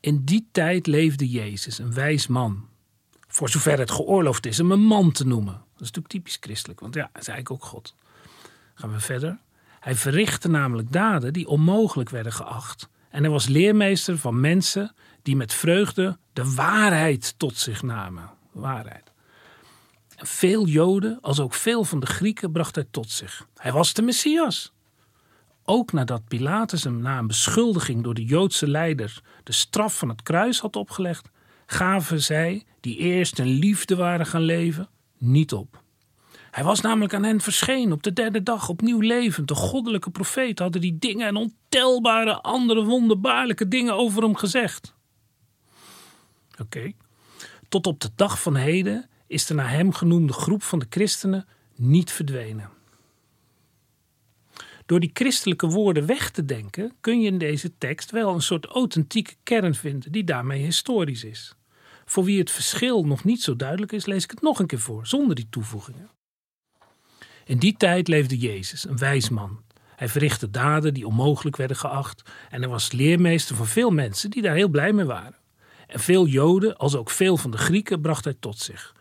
In 0.00 0.24
die 0.24 0.48
tijd 0.52 0.86
leefde 0.86 1.28
Jezus, 1.28 1.78
een 1.78 1.94
wijs 1.94 2.26
man. 2.26 2.68
Voor 3.28 3.48
zover 3.48 3.78
het 3.78 3.90
geoorloofd 3.90 4.46
is 4.46 4.58
hem 4.58 4.70
een 4.70 4.84
man 4.84 5.12
te 5.12 5.26
noemen. 5.26 5.52
Dat 5.52 5.62
is 5.82 5.86
natuurlijk 5.86 6.08
typisch 6.08 6.36
christelijk, 6.40 6.80
want 6.80 6.94
ja, 6.94 7.08
hij 7.12 7.20
is 7.20 7.28
eigenlijk 7.28 7.62
ook 7.62 7.70
God. 7.70 7.94
Gaan 8.74 8.92
we 8.92 9.00
verder. 9.00 9.38
Hij 9.80 9.94
verrichtte 9.94 10.48
namelijk 10.48 10.92
daden 10.92 11.32
die 11.32 11.46
onmogelijk 11.46 12.10
werden 12.10 12.32
geacht. 12.32 12.88
En 13.08 13.22
hij 13.22 13.30
was 13.30 13.46
leermeester 13.46 14.18
van 14.18 14.40
mensen 14.40 14.94
die 15.22 15.36
met 15.36 15.52
vreugde 15.52 16.18
de 16.32 16.54
waarheid 16.54 17.34
tot 17.36 17.58
zich 17.58 17.82
namen. 17.82 18.30
Waarheid. 18.52 19.12
Veel 20.16 20.66
Joden, 20.66 21.18
als 21.20 21.40
ook 21.40 21.54
veel 21.54 21.84
van 21.84 22.00
de 22.00 22.06
Grieken, 22.06 22.52
bracht 22.52 22.74
hij 22.74 22.86
tot 22.90 23.10
zich. 23.10 23.46
Hij 23.56 23.72
was 23.72 23.92
de 23.92 24.02
Messias. 24.02 24.73
Ook 25.64 25.92
nadat 25.92 26.28
Pilatus 26.28 26.84
hem 26.84 26.98
na 26.98 27.18
een 27.18 27.26
beschuldiging 27.26 28.02
door 28.02 28.14
de 28.14 28.24
Joodse 28.24 28.68
leiders 28.68 29.20
de 29.42 29.52
straf 29.52 29.98
van 29.98 30.08
het 30.08 30.22
kruis 30.22 30.60
had 30.60 30.76
opgelegd, 30.76 31.28
gaven 31.66 32.22
zij, 32.22 32.64
die 32.80 32.96
eerst 32.96 33.38
in 33.38 33.46
liefde 33.46 33.96
waren 33.96 34.26
gaan 34.26 34.42
leven, 34.42 34.88
niet 35.18 35.52
op. 35.52 35.82
Hij 36.50 36.64
was 36.64 36.80
namelijk 36.80 37.14
aan 37.14 37.22
hen 37.22 37.40
verschenen 37.40 37.92
op 37.92 38.02
de 38.02 38.12
derde 38.12 38.42
dag, 38.42 38.68
opnieuw 38.68 39.00
levend. 39.00 39.48
De 39.48 39.54
goddelijke 39.54 40.10
profeet 40.10 40.58
hadden 40.58 40.80
die 40.80 40.98
dingen 40.98 41.26
en 41.26 41.36
ontelbare 41.36 42.40
andere 42.40 42.84
wonderbaarlijke 42.84 43.68
dingen 43.68 43.94
over 43.94 44.22
hem 44.22 44.36
gezegd. 44.36 44.94
Oké. 46.60 46.92
Tot 47.68 47.86
op 47.86 48.00
de 48.00 48.10
dag 48.14 48.42
van 48.42 48.56
heden 48.56 49.08
is 49.26 49.46
de 49.46 49.54
naar 49.54 49.70
hem 49.70 49.92
genoemde 49.92 50.32
groep 50.32 50.62
van 50.62 50.78
de 50.78 50.86
christenen 50.88 51.46
niet 51.74 52.10
verdwenen. 52.10 52.70
Door 54.86 55.00
die 55.00 55.10
christelijke 55.12 55.66
woorden 55.66 56.06
weg 56.06 56.30
te 56.30 56.44
denken, 56.44 56.92
kun 57.00 57.20
je 57.20 57.26
in 57.26 57.38
deze 57.38 57.78
tekst 57.78 58.10
wel 58.10 58.34
een 58.34 58.42
soort 58.42 58.64
authentieke 58.66 59.34
kern 59.42 59.74
vinden 59.74 60.12
die 60.12 60.24
daarmee 60.24 60.64
historisch 60.64 61.24
is. 61.24 61.54
Voor 62.04 62.24
wie 62.24 62.38
het 62.38 62.50
verschil 62.50 63.04
nog 63.04 63.24
niet 63.24 63.42
zo 63.42 63.56
duidelijk 63.56 63.92
is, 63.92 64.06
lees 64.06 64.24
ik 64.24 64.30
het 64.30 64.42
nog 64.42 64.58
een 64.58 64.66
keer 64.66 64.78
voor, 64.78 65.06
zonder 65.06 65.34
die 65.34 65.46
toevoegingen. 65.50 66.10
In 67.44 67.58
die 67.58 67.76
tijd 67.76 68.08
leefde 68.08 68.38
Jezus, 68.38 68.88
een 68.88 68.98
wijs 68.98 69.28
man. 69.28 69.62
Hij 69.96 70.08
verrichtte 70.08 70.50
daden 70.50 70.94
die 70.94 71.06
onmogelijk 71.06 71.56
werden 71.56 71.76
geacht 71.76 72.22
en 72.50 72.60
hij 72.60 72.70
was 72.70 72.92
leermeester 72.92 73.56
van 73.56 73.66
veel 73.66 73.90
mensen 73.90 74.30
die 74.30 74.42
daar 74.42 74.54
heel 74.54 74.68
blij 74.68 74.92
mee 74.92 75.04
waren. 75.04 75.36
En 75.86 76.00
veel 76.00 76.26
Joden, 76.26 76.76
als 76.76 76.96
ook 76.96 77.10
veel 77.10 77.36
van 77.36 77.50
de 77.50 77.58
Grieken, 77.58 78.00
bracht 78.00 78.24
hij 78.24 78.36
tot 78.40 78.58
zich. 78.58 78.94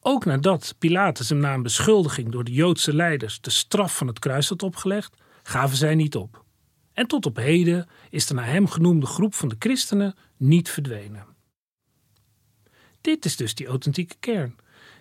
Ook 0.00 0.24
nadat 0.24 0.74
Pilatus 0.78 1.28
hem 1.28 1.38
na 1.38 1.54
een 1.54 1.62
beschuldiging 1.62 2.32
door 2.32 2.44
de 2.44 2.52
Joodse 2.52 2.94
leiders 2.94 3.40
de 3.40 3.50
straf 3.50 3.96
van 3.96 4.06
het 4.06 4.18
kruis 4.18 4.48
had 4.48 4.62
opgelegd, 4.62 5.21
gaven 5.42 5.76
zij 5.76 5.94
niet 5.94 6.16
op. 6.16 6.44
En 6.92 7.06
tot 7.06 7.26
op 7.26 7.36
heden 7.36 7.88
is 8.10 8.26
de 8.26 8.34
naar 8.34 8.46
hem 8.46 8.68
genoemde 8.68 9.06
groep 9.06 9.34
van 9.34 9.48
de 9.48 9.56
christenen 9.58 10.14
niet 10.36 10.70
verdwenen. 10.70 11.26
Dit 13.00 13.24
is 13.24 13.36
dus 13.36 13.54
die 13.54 13.66
authentieke 13.66 14.14
kern, 14.20 14.56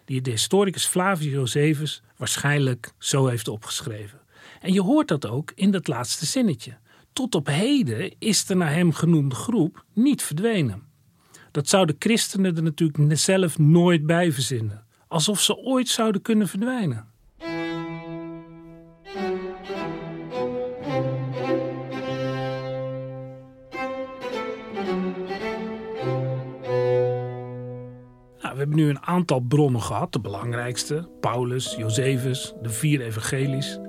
die 0.06 0.22
de 0.22 0.30
historicus 0.30 0.86
Flavius 0.86 1.34
Josephus 1.34 2.02
waarschijnlijk 2.18 2.94
zo 2.98 3.28
heeft 3.28 3.48
opgeschreven. 3.48 4.20
En 4.62 4.74
je 4.74 4.82
hoort 4.82 5.08
dat 5.08 5.28
ook 5.28 5.52
in 5.56 5.72
dat 5.72 5.88
laatste 5.88 6.26
zinnetje. 6.26 6.78
Tot 7.14 7.36
op 7.36 7.48
heden 7.48 8.16
is 8.20 8.46
de 8.46 8.56
naar 8.56 8.74
hem 8.74 8.94
genoemde 8.94 9.36
groep 9.36 9.86
niet 9.94 10.24
verdwenen. 10.24 10.84
Dat 11.52 11.68
zouden 11.68 11.96
christenen 12.00 12.56
er 12.56 12.64
natuurlijk 12.64 13.18
zelf 13.20 13.60
nooit 13.60 14.06
bij 14.06 14.32
verzinnen. 14.32 14.86
Alsof 15.08 15.42
ze 15.42 15.56
ooit 15.56 15.90
zouden 15.90 16.22
kunnen 16.22 16.48
verdwijnen. 16.48 17.11
Hebben 28.62 28.78
nu 28.78 28.90
een 28.90 29.06
aantal 29.06 29.40
bronnen 29.40 29.82
gehad. 29.82 30.14
De 30.14 30.20
belangrijkste, 30.20 31.08
Paulus, 31.20 31.76
Josephus, 31.78 32.54
de 32.62 32.70
vier 32.70 33.02
evangelies. 33.02 33.80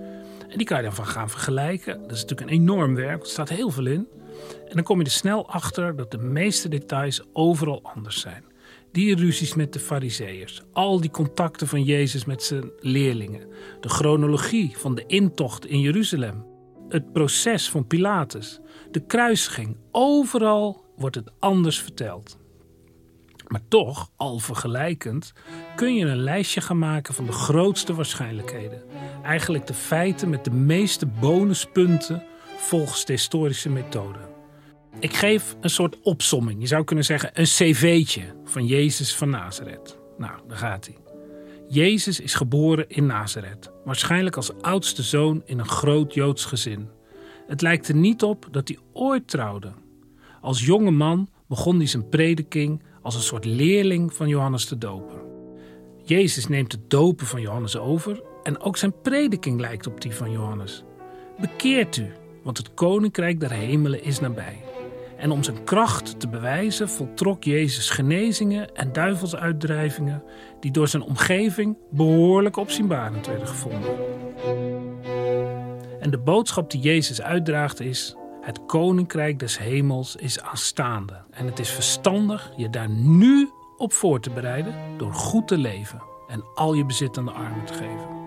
En 0.49 0.59
die 0.59 0.67
kan 0.67 0.77
je 0.77 0.83
dan 0.83 0.95
van 0.95 1.07
gaan 1.07 1.31
vergelijken. 1.31 2.01
Dat 2.03 2.13
is 2.13 2.21
natuurlijk 2.21 2.51
een 2.51 2.57
enorm 2.57 2.95
werk, 2.95 3.23
er 3.23 3.29
staat 3.29 3.49
heel 3.49 3.71
veel 3.71 3.87
in. 3.87 4.09
En 4.69 4.75
dan 4.75 4.83
kom 4.83 4.99
je 4.99 5.05
er 5.05 5.11
snel 5.11 5.49
achter 5.49 5.97
dat 5.97 6.11
de 6.11 6.19
meeste 6.19 6.69
details 6.69 7.23
overal 7.33 7.81
anders 7.83 8.21
zijn. 8.21 8.45
Die 8.93 9.17
ruzies 9.17 9.55
met 9.55 9.73
de 9.73 9.79
fariseeërs, 9.79 10.63
al 10.73 11.01
die 11.01 11.11
contacten 11.11 11.69
van 11.69 11.83
Jezus 11.83 12.25
met 12.25 12.43
zijn 12.43 12.71
leerlingen, 12.81 13.47
de 13.81 13.89
chronologie 13.89 14.79
van 14.79 14.95
de 14.95 15.07
intocht 15.07 15.67
in 15.67 15.81
Jeruzalem, 15.81 16.45
het 16.89 17.13
proces 17.13 17.71
van 17.71 17.87
Pilatus, 17.87 18.61
de 18.91 19.07
kruisiging, 19.07 19.77
overal 19.91 20.85
wordt 20.97 21.17
het 21.17 21.31
anders 21.39 21.81
verteld. 21.81 22.39
Maar 23.53 23.69
toch, 23.69 24.11
al 24.17 24.39
vergelijkend, 24.39 25.33
kun 25.77 25.95
je 25.95 26.07
een 26.07 26.23
lijstje 26.23 26.61
gaan 26.61 26.79
maken 26.79 27.15
van 27.15 27.27
de 27.27 27.33
grootste 27.33 27.95
waarschijnlijkheden. 27.95 28.83
Eigenlijk 29.23 29.67
de 29.67 29.75
feiten 29.75 30.31
met 30.31 30.45
de 30.45 30.51
meeste 30.51 31.07
bonuspunten 31.07 32.23
volgens 32.57 33.05
de 33.05 33.13
historische 33.13 33.69
methode. 33.69 34.19
Ik 34.99 35.15
geef 35.15 35.57
een 35.61 35.71
soort 35.71 36.01
opsomming. 36.03 36.61
Je 36.61 36.67
zou 36.67 36.85
kunnen 36.85 37.05
zeggen 37.05 37.31
een 37.33 37.45
cv'tje 37.45 38.23
van 38.45 38.67
Jezus 38.67 39.15
van 39.15 39.31
Nazareth. 39.31 39.99
Nou, 40.19 40.41
daar 40.49 40.59
gaat 40.59 40.87
hij. 40.87 40.97
Jezus 41.69 42.21
is 42.21 42.35
geboren 42.35 42.89
in 42.89 43.07
Nazareth, 43.07 43.71
waarschijnlijk 43.85 44.37
als 44.37 44.61
oudste 44.61 45.03
zoon 45.03 45.43
in 45.45 45.59
een 45.59 45.69
groot 45.69 46.15
Joods 46.15 46.45
gezin. 46.45 46.89
Het 47.47 47.61
lijkt 47.61 47.89
er 47.89 47.95
niet 47.95 48.23
op 48.23 48.49
dat 48.51 48.69
hij 48.69 48.79
ooit 48.93 49.29
trouwde. 49.29 49.73
Als 50.41 50.65
jonge 50.65 50.91
man 50.91 51.29
begon 51.49 51.77
hij 51.77 51.87
zijn 51.87 52.09
prediking 52.09 52.83
als 53.03 53.15
een 53.15 53.21
soort 53.21 53.45
leerling 53.45 54.15
van 54.15 54.29
Johannes 54.29 54.69
de 54.69 54.79
Doper. 54.79 55.23
Jezus 56.05 56.49
neemt 56.49 56.73
het 56.73 56.91
dopen 56.91 57.27
van 57.27 57.41
Johannes 57.41 57.77
over 57.77 58.23
en 58.43 58.61
ook 58.61 58.77
zijn 58.77 59.01
prediking 59.03 59.61
lijkt 59.61 59.87
op 59.87 60.01
die 60.01 60.15
van 60.15 60.31
Johannes. 60.31 60.85
Bekeert 61.41 61.97
u, 61.97 62.13
want 62.43 62.59
het 62.59 62.75
koninkrijk 62.75 63.41
der 63.41 63.51
hemelen 63.51 64.05
is 64.05 64.21
nabij. 64.21 64.59
En 65.17 65.31
om 65.31 65.43
zijn 65.43 65.65
kracht 65.65 66.21
te 66.21 66.29
bewijzen 66.29 66.89
voltrok 66.89 67.45
Jezus 67.45 67.91
genezingen 67.91 68.75
en 68.75 68.93
duivelsuitdrijvingen 68.93 70.23
die 70.61 70.71
door 70.71 70.89
zijn 70.89 71.03
omgeving 71.03 71.77
behoorlijk 71.91 72.57
opzienbarend 72.57 73.27
werden 73.27 73.49
gevonden. 73.49 73.91
En 76.01 76.11
de 76.11 76.19
boodschap 76.19 76.71
die 76.71 76.81
Jezus 76.81 77.23
uitdraagt 77.23 77.81
is: 77.81 78.17
Het 78.43 78.67
koninkrijk 78.67 79.39
des 79.39 79.59
hemels 79.59 80.17
is 80.17 80.41
aanstaande 80.41 81.21
en 81.31 81.47
het 81.47 81.59
is 81.59 81.71
verstandig 81.71 82.53
je 82.57 82.71
daar 82.71 82.89
nu 82.89 83.51
op 83.77 83.93
voor 83.93 84.21
te 84.21 84.31
bereiden 84.31 84.75
door 84.99 85.13
goed 85.13 85.49
te 85.49 85.59
leven 85.59 86.03
en 86.29 86.45
al 86.55 86.75
je 86.75 86.85
bezit 86.85 87.19
aan 87.19 87.25
de 87.25 87.31
armen 87.31 87.65
te 87.65 87.73
geven. 87.73 88.21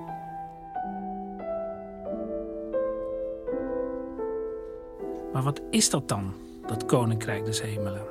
Maar 5.34 5.44
wat 5.44 5.62
is 5.70 5.90
dat 5.90 6.08
dan, 6.08 6.34
dat 6.68 6.86
koninkrijk 6.86 7.46
des 7.46 7.62
hemelen? 7.62 8.06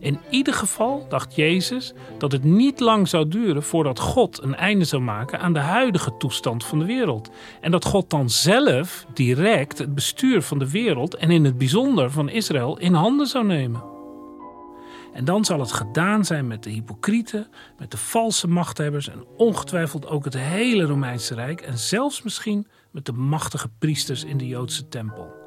In 0.00 0.18
ieder 0.30 0.54
geval 0.54 1.06
dacht 1.08 1.34
Jezus 1.34 1.92
dat 2.18 2.32
het 2.32 2.44
niet 2.44 2.80
lang 2.80 3.08
zou 3.08 3.28
duren 3.28 3.62
voordat 3.62 3.98
God 3.98 4.42
een 4.42 4.54
einde 4.54 4.84
zou 4.84 5.02
maken 5.02 5.40
aan 5.40 5.52
de 5.52 5.58
huidige 5.58 6.16
toestand 6.18 6.64
van 6.64 6.78
de 6.78 6.84
wereld. 6.84 7.30
En 7.60 7.70
dat 7.70 7.84
God 7.84 8.10
dan 8.10 8.30
zelf 8.30 9.06
direct 9.14 9.78
het 9.78 9.94
bestuur 9.94 10.42
van 10.42 10.58
de 10.58 10.70
wereld 10.70 11.14
en 11.14 11.30
in 11.30 11.44
het 11.44 11.58
bijzonder 11.58 12.10
van 12.10 12.28
Israël 12.28 12.78
in 12.78 12.94
handen 12.94 13.26
zou 13.26 13.44
nemen. 13.44 13.82
En 15.12 15.24
dan 15.24 15.44
zal 15.44 15.60
het 15.60 15.72
gedaan 15.72 16.24
zijn 16.24 16.46
met 16.46 16.62
de 16.62 16.70
hypocrieten, 16.70 17.46
met 17.78 17.90
de 17.90 17.96
valse 17.96 18.48
machthebbers 18.48 19.08
en 19.08 19.24
ongetwijfeld 19.36 20.06
ook 20.06 20.24
het 20.24 20.34
hele 20.34 20.84
Romeinse 20.84 21.34
Rijk 21.34 21.60
en 21.60 21.78
zelfs 21.78 22.22
misschien 22.22 22.66
met 22.90 23.06
de 23.06 23.12
machtige 23.12 23.68
priesters 23.78 24.24
in 24.24 24.38
de 24.38 24.46
Joodse 24.46 24.88
tempel. 24.88 25.37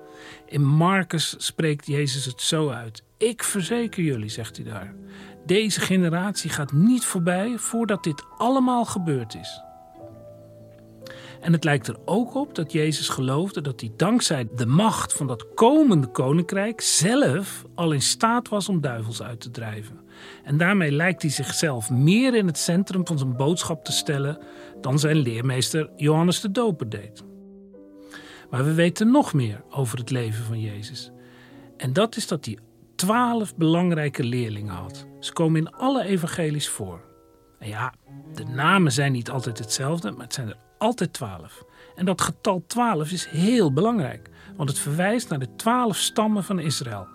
In 0.46 0.66
Marcus 0.66 1.36
spreekt 1.38 1.88
Jezus 1.88 2.26
het 2.26 2.42
zo 2.42 2.70
uit. 2.70 3.04
Ik 3.18 3.44
verzeker 3.44 4.04
jullie, 4.04 4.30
zegt 4.30 4.56
hij 4.56 4.66
daar. 4.66 4.94
Deze 5.46 5.80
generatie 5.80 6.50
gaat 6.50 6.72
niet 6.72 7.06
voorbij 7.06 7.58
voordat 7.58 8.04
dit 8.04 8.24
allemaal 8.38 8.86
gebeurd 8.86 9.36
is. 9.36 9.62
En 11.42 11.54
het 11.54 11.64
lijkt 11.64 11.88
er 11.88 11.96
ook 12.06 12.36
op 12.36 12.56
dat 12.56 12.72
Jezus 12.72 13.10
geloofde 13.10 13.62
dat 13.62 13.80
hij 13.82 13.92
dankzij 13.98 14.48
de 14.56 14.66
macht 14.66 15.14
van 15.14 15.28
dat 15.28 15.54
komende 15.54 16.08
koninkrijk 16.08 16.82
zelf 16.82 17.66
al 17.76 17.92
in 17.92 18.02
staat 18.02 18.50
was 18.50 18.70
om 18.70 18.82
duivels 18.82 19.22
uit 19.22 19.40
te 19.40 19.52
drijven. 19.52 20.00
En 20.44 20.58
daarmee 20.58 20.92
lijkt 20.92 21.22
hij 21.22 21.32
zichzelf 21.32 21.90
meer 21.90 22.36
in 22.36 22.48
het 22.48 22.58
centrum 22.58 23.08
van 23.08 23.18
zijn 23.18 23.36
boodschap 23.36 23.86
te 23.86 23.92
stellen 23.92 24.40
dan 24.82 25.00
zijn 25.00 25.18
leermeester 25.18 25.90
Johannes 25.96 26.42
de 26.42 26.52
Doper 26.52 26.90
deed. 26.90 27.24
Maar 28.52 28.66
we 28.66 28.74
weten 28.74 29.12
nog 29.12 29.34
meer 29.34 29.64
over 29.70 29.98
het 29.98 30.10
leven 30.10 30.44
van 30.44 30.60
Jezus. 30.60 31.12
En 31.78 31.94
dat 31.94 32.16
is 32.16 32.28
dat 32.28 32.46
hij 32.46 32.58
twaalf 32.96 33.56
belangrijke 33.56 34.24
leerlingen 34.24 34.74
had. 34.74 35.06
Ze 35.20 35.34
komen 35.34 35.62
in 35.62 35.72
alle 35.72 36.04
evangelies 36.04 36.70
voor. 36.70 37.02
En 37.60 37.68
ja, 37.68 37.94
de 38.34 38.44
namen 38.44 38.92
zijn 38.92 39.12
niet 39.12 39.30
altijd 39.30 39.60
hetzelfde, 39.60 40.12
maar 40.12 40.24
het 40.24 40.34
zijn 40.34 40.48
er 40.48 40.58
altijd 40.78 41.14
twaalf. 41.14 41.64
En 41.96 42.06
dat 42.06 42.22
getal 42.22 42.64
twaalf 42.68 43.12
is 43.12 43.26
heel 43.26 43.74
belangrijk, 43.74 44.30
want 44.56 44.70
het 44.70 44.80
verwijst 44.80 45.30
naar 45.30 45.40
de 45.40 45.56
twaalf 45.56 45.98
stammen 45.98 46.44
van 46.44 46.60
Israël. 46.60 47.08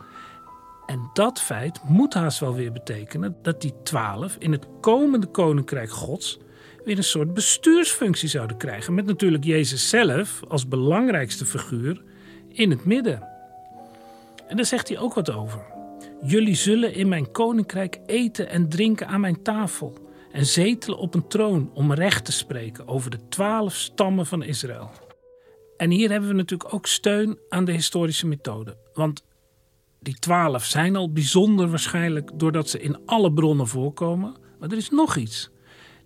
En 0.86 1.10
dat 1.12 1.40
feit 1.40 1.80
moet 1.84 2.14
haast 2.14 2.38
wel 2.38 2.54
weer 2.54 2.72
betekenen 2.72 3.36
dat 3.42 3.60
die 3.60 3.74
twaalf 3.82 4.36
in 4.38 4.52
het 4.52 4.66
komende 4.80 5.26
koninkrijk 5.26 5.90
Gods 5.90 6.38
weer 6.86 6.96
een 6.96 7.04
soort 7.04 7.34
bestuursfunctie 7.34 8.28
zouden 8.28 8.56
krijgen. 8.56 8.94
Met 8.94 9.06
natuurlijk 9.06 9.44
Jezus 9.44 9.88
zelf 9.88 10.42
als 10.48 10.68
belangrijkste 10.68 11.46
figuur 11.46 12.02
in 12.48 12.70
het 12.70 12.84
midden. 12.84 13.28
En 14.48 14.56
daar 14.56 14.66
zegt 14.66 14.88
hij 14.88 14.98
ook 14.98 15.14
wat 15.14 15.30
over. 15.30 15.64
Jullie 16.22 16.54
zullen 16.54 16.94
in 16.94 17.08
mijn 17.08 17.30
koninkrijk 17.30 18.00
eten 18.06 18.48
en 18.48 18.68
drinken 18.68 19.06
aan 19.06 19.20
mijn 19.20 19.42
tafel. 19.42 19.98
En 20.32 20.46
zetelen 20.46 20.98
op 20.98 21.14
een 21.14 21.28
troon 21.28 21.70
om 21.74 21.92
recht 21.92 22.24
te 22.24 22.32
spreken 22.32 22.88
over 22.88 23.10
de 23.10 23.28
twaalf 23.28 23.74
stammen 23.74 24.26
van 24.26 24.42
Israël. 24.42 24.90
En 25.76 25.90
hier 25.90 26.10
hebben 26.10 26.28
we 26.28 26.34
natuurlijk 26.34 26.74
ook 26.74 26.86
steun 26.86 27.38
aan 27.48 27.64
de 27.64 27.72
historische 27.72 28.26
methode. 28.26 28.76
Want 28.92 29.24
die 30.00 30.18
twaalf 30.18 30.64
zijn 30.64 30.96
al 30.96 31.12
bijzonder 31.12 31.68
waarschijnlijk 31.68 32.30
doordat 32.34 32.68
ze 32.68 32.80
in 32.80 32.98
alle 33.06 33.32
bronnen 33.32 33.66
voorkomen. 33.66 34.36
Maar 34.58 34.70
er 34.70 34.76
is 34.76 34.90
nog 34.90 35.16
iets. 35.16 35.50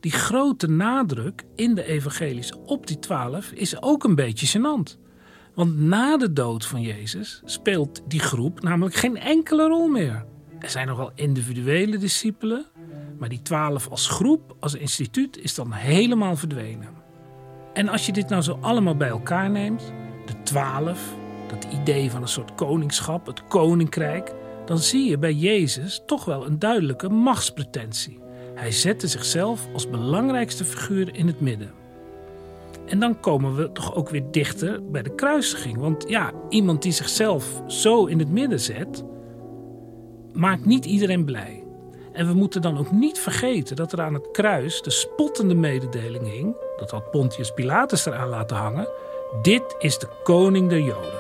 Die 0.01 0.13
grote 0.13 0.67
nadruk 0.67 1.45
in 1.55 1.75
de 1.75 1.85
evangelies 1.85 2.53
op 2.67 2.87
die 2.87 2.99
twaalf 2.99 3.51
is 3.51 3.83
ook 3.83 4.05
een 4.05 4.15
beetje 4.15 4.59
gênant. 4.59 4.99
Want 5.55 5.79
na 5.79 6.17
de 6.17 6.33
dood 6.33 6.67
van 6.67 6.81
Jezus 6.81 7.43
speelt 7.45 8.03
die 8.09 8.21
groep 8.21 8.63
namelijk 8.63 8.95
geen 8.95 9.17
enkele 9.17 9.67
rol 9.69 9.89
meer. 9.89 10.25
Er 10.59 10.71
zijn 10.71 10.87
nog 10.87 10.97
wel 10.97 11.13
individuele 11.15 11.99
discipelen, 11.99 12.67
maar 13.19 13.29
die 13.29 13.43
twaalf 13.43 13.89
als 13.89 14.09
groep, 14.09 14.57
als 14.61 14.75
instituut, 14.75 15.39
is 15.39 15.55
dan 15.55 15.73
helemaal 15.73 16.37
verdwenen. 16.37 16.89
En 17.73 17.89
als 17.89 18.07
je 18.07 18.13
dit 18.13 18.29
nou 18.29 18.43
zo 18.43 18.59
allemaal 18.61 18.97
bij 18.97 19.09
elkaar 19.09 19.51
neemt, 19.51 19.93
de 20.27 20.43
twaalf, 20.43 21.15
dat 21.49 21.67
idee 21.73 22.11
van 22.11 22.23
een 22.23 22.29
soort 22.29 22.55
koningschap, 22.55 23.27
het 23.27 23.45
koninkrijk, 23.45 24.33
dan 24.65 24.79
zie 24.79 25.11
je 25.11 25.19
bij 25.19 25.35
Jezus 25.35 26.03
toch 26.07 26.25
wel 26.25 26.47
een 26.47 26.59
duidelijke 26.59 27.09
machtspretentie. 27.09 28.19
Hij 28.61 28.73
zette 28.73 29.09
zichzelf 29.09 29.69
als 29.73 29.91
belangrijkste 29.91 30.65
figuur 30.65 31.15
in 31.15 31.27
het 31.27 31.41
midden. 31.41 31.71
En 32.87 33.01
dan 33.01 33.21
komen 33.21 33.57
we 33.57 33.73
toch 33.73 33.95
ook 33.95 34.09
weer 34.09 34.25
dichter 34.31 34.91
bij 34.91 35.03
de 35.03 35.15
kruisiging. 35.15 35.79
Want 35.79 36.09
ja, 36.09 36.33
iemand 36.49 36.83
die 36.83 36.93
zichzelf 36.93 37.63
zo 37.67 38.05
in 38.07 38.19
het 38.19 38.31
midden 38.31 38.61
zet, 38.61 39.05
maakt 40.33 40.65
niet 40.65 40.85
iedereen 40.85 41.25
blij. 41.25 41.65
En 42.13 42.27
we 42.27 42.35
moeten 42.35 42.63
dan 42.63 42.79
ook 42.79 42.91
niet 42.91 43.19
vergeten 43.19 43.77
dat 43.77 43.93
er 43.93 44.01
aan 44.01 44.15
het 44.15 44.31
kruis 44.31 44.83
de 44.83 44.91
spottende 44.91 45.55
mededeling 45.55 46.33
hing, 46.33 46.57
dat 46.77 46.91
had 46.91 47.11
Pontius 47.11 47.51
Pilatus 47.51 48.07
eraan 48.07 48.29
laten 48.29 48.57
hangen, 48.57 48.89
dit 49.43 49.77
is 49.79 49.99
de 49.99 50.09
koning 50.23 50.69
der 50.69 50.81
Joden. 50.81 51.20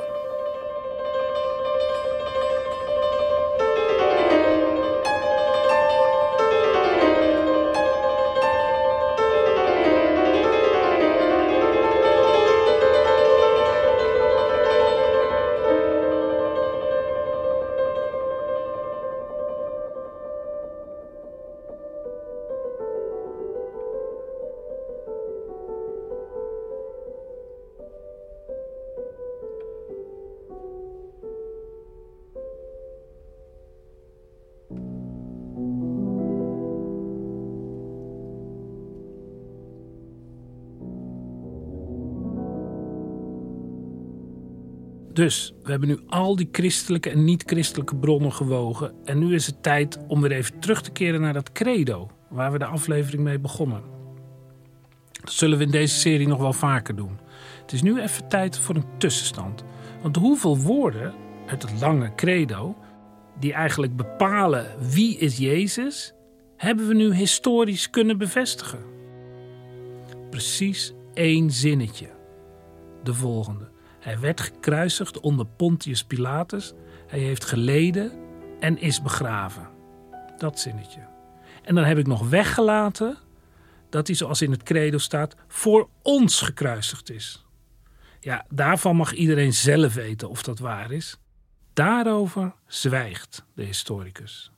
Dus 45.20 45.52
we 45.62 45.70
hebben 45.70 45.88
nu 45.88 46.00
al 46.06 46.36
die 46.36 46.48
christelijke 46.52 47.10
en 47.10 47.24
niet-christelijke 47.24 47.96
bronnen 47.96 48.32
gewogen. 48.32 48.92
En 49.04 49.18
nu 49.18 49.34
is 49.34 49.46
het 49.46 49.62
tijd 49.62 49.98
om 50.08 50.20
weer 50.20 50.32
even 50.32 50.58
terug 50.58 50.82
te 50.82 50.90
keren 50.90 51.20
naar 51.20 51.32
dat 51.32 51.52
credo, 51.52 52.10
waar 52.28 52.52
we 52.52 52.58
de 52.58 52.64
aflevering 52.64 53.22
mee 53.22 53.38
begonnen. 53.38 53.82
Dat 55.12 55.32
zullen 55.32 55.58
we 55.58 55.64
in 55.64 55.70
deze 55.70 55.94
serie 55.94 56.28
nog 56.28 56.38
wel 56.38 56.52
vaker 56.52 56.96
doen. 56.96 57.18
Het 57.60 57.72
is 57.72 57.82
nu 57.82 58.00
even 58.00 58.28
tijd 58.28 58.58
voor 58.58 58.74
een 58.74 58.98
tussenstand. 58.98 59.64
Want 60.02 60.16
hoeveel 60.16 60.58
woorden 60.58 61.14
uit 61.46 61.62
het 61.62 61.80
lange 61.80 62.14
credo, 62.14 62.76
die 63.38 63.52
eigenlijk 63.52 63.96
bepalen 63.96 64.66
wie 64.92 65.18
is 65.18 65.36
Jezus, 65.36 66.12
hebben 66.56 66.88
we 66.88 66.94
nu 66.94 67.14
historisch 67.14 67.90
kunnen 67.90 68.18
bevestigen? 68.18 68.80
Precies 70.30 70.92
één 71.14 71.50
zinnetje. 71.50 72.08
De 73.02 73.14
volgende. 73.14 73.70
Hij 74.00 74.18
werd 74.18 74.40
gekruisigd 74.40 75.20
onder 75.20 75.46
Pontius 75.46 76.04
Pilatus. 76.04 76.72
Hij 77.06 77.18
heeft 77.18 77.44
geleden 77.44 78.12
en 78.60 78.78
is 78.78 79.02
begraven. 79.02 79.68
Dat 80.38 80.60
zinnetje. 80.60 81.00
En 81.62 81.74
dan 81.74 81.84
heb 81.84 81.98
ik 81.98 82.06
nog 82.06 82.28
weggelaten 82.28 83.18
dat 83.90 84.06
hij, 84.06 84.16
zoals 84.16 84.42
in 84.42 84.50
het 84.50 84.62
credo 84.62 84.98
staat, 84.98 85.34
voor 85.48 85.88
ons 86.02 86.40
gekruisigd 86.40 87.10
is. 87.10 87.44
Ja, 88.20 88.46
daarvan 88.48 88.96
mag 88.96 89.12
iedereen 89.12 89.52
zelf 89.52 89.94
weten 89.94 90.28
of 90.28 90.42
dat 90.42 90.58
waar 90.58 90.90
is. 90.90 91.16
Daarover 91.72 92.54
zwijgt 92.66 93.44
de 93.54 93.62
historicus. 93.62 94.52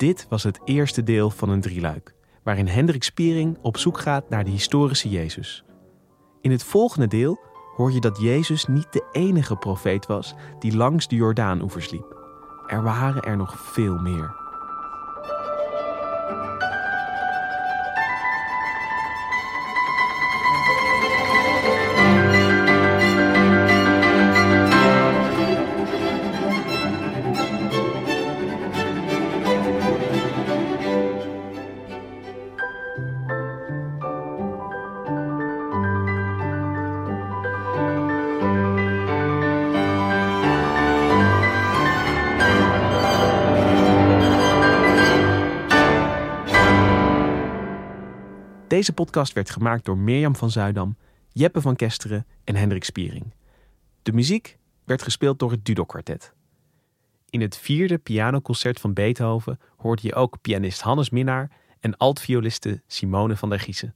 Dit 0.00 0.26
was 0.28 0.42
het 0.42 0.60
eerste 0.64 1.02
deel 1.02 1.30
van 1.30 1.48
een 1.48 1.60
drieluik, 1.60 2.14
waarin 2.42 2.66
Hendrik 2.66 3.02
Spiering 3.02 3.58
op 3.62 3.76
zoek 3.76 3.98
gaat 3.98 4.28
naar 4.28 4.44
de 4.44 4.50
historische 4.50 5.08
Jezus. 5.08 5.64
In 6.40 6.50
het 6.50 6.64
volgende 6.64 7.06
deel 7.06 7.40
hoor 7.76 7.92
je 7.92 8.00
dat 8.00 8.20
Jezus 8.20 8.66
niet 8.66 8.92
de 8.92 9.08
enige 9.12 9.56
profeet 9.56 10.06
was 10.06 10.34
die 10.58 10.76
langs 10.76 11.08
de 11.08 11.16
Jordaan-oevers 11.16 11.90
liep. 11.90 12.16
Er 12.66 12.82
waren 12.82 13.22
er 13.22 13.36
nog 13.36 13.58
veel 13.58 13.98
meer. 13.98 14.39
Deze 48.80 48.92
podcast 48.92 49.32
werd 49.32 49.50
gemaakt 49.50 49.84
door 49.84 49.98
Mirjam 49.98 50.36
van 50.36 50.50
Zuidam, 50.50 50.96
Jeppe 51.32 51.60
van 51.60 51.76
Kesteren 51.76 52.26
en 52.44 52.56
Hendrik 52.56 52.84
Spiering. 52.84 53.34
De 54.02 54.12
muziek 54.12 54.58
werd 54.84 55.02
gespeeld 55.02 55.38
door 55.38 55.50
het 55.50 55.64
Dudok 55.64 55.88
Quartet. 55.88 56.32
In 57.30 57.40
het 57.40 57.56
vierde 57.56 57.98
pianoconcert 57.98 58.80
van 58.80 58.92
Beethoven 58.92 59.60
hoorde 59.76 60.02
je 60.04 60.14
ook 60.14 60.40
pianist 60.40 60.80
Hannes 60.80 61.10
Minnaar 61.10 61.50
en 61.80 61.96
altvioliste 61.96 62.82
Simone 62.86 63.36
van 63.36 63.48
der 63.48 63.60
Giezen. 63.60 63.94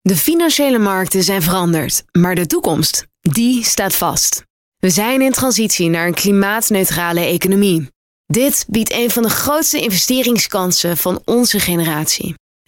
De 0.00 0.16
financiële 0.16 0.78
markten 0.78 1.22
zijn 1.22 1.42
veranderd, 1.42 2.04
maar 2.12 2.34
de 2.34 2.46
toekomst, 2.46 3.06
die 3.20 3.64
staat 3.64 3.94
vast. 3.94 4.44
We 4.78 4.90
zijn 4.90 5.22
in 5.22 5.32
transitie 5.32 5.88
naar 5.88 6.06
een 6.06 6.14
klimaatneutrale 6.14 7.20
economie. 7.20 7.88
Dit 8.26 8.66
biedt 8.68 8.92
een 8.92 9.10
van 9.10 9.22
de 9.22 9.30
grootste 9.30 9.80
investeringskansen 9.80 10.96
van 10.96 11.22
onze 11.24 11.60
generatie. 11.60 12.38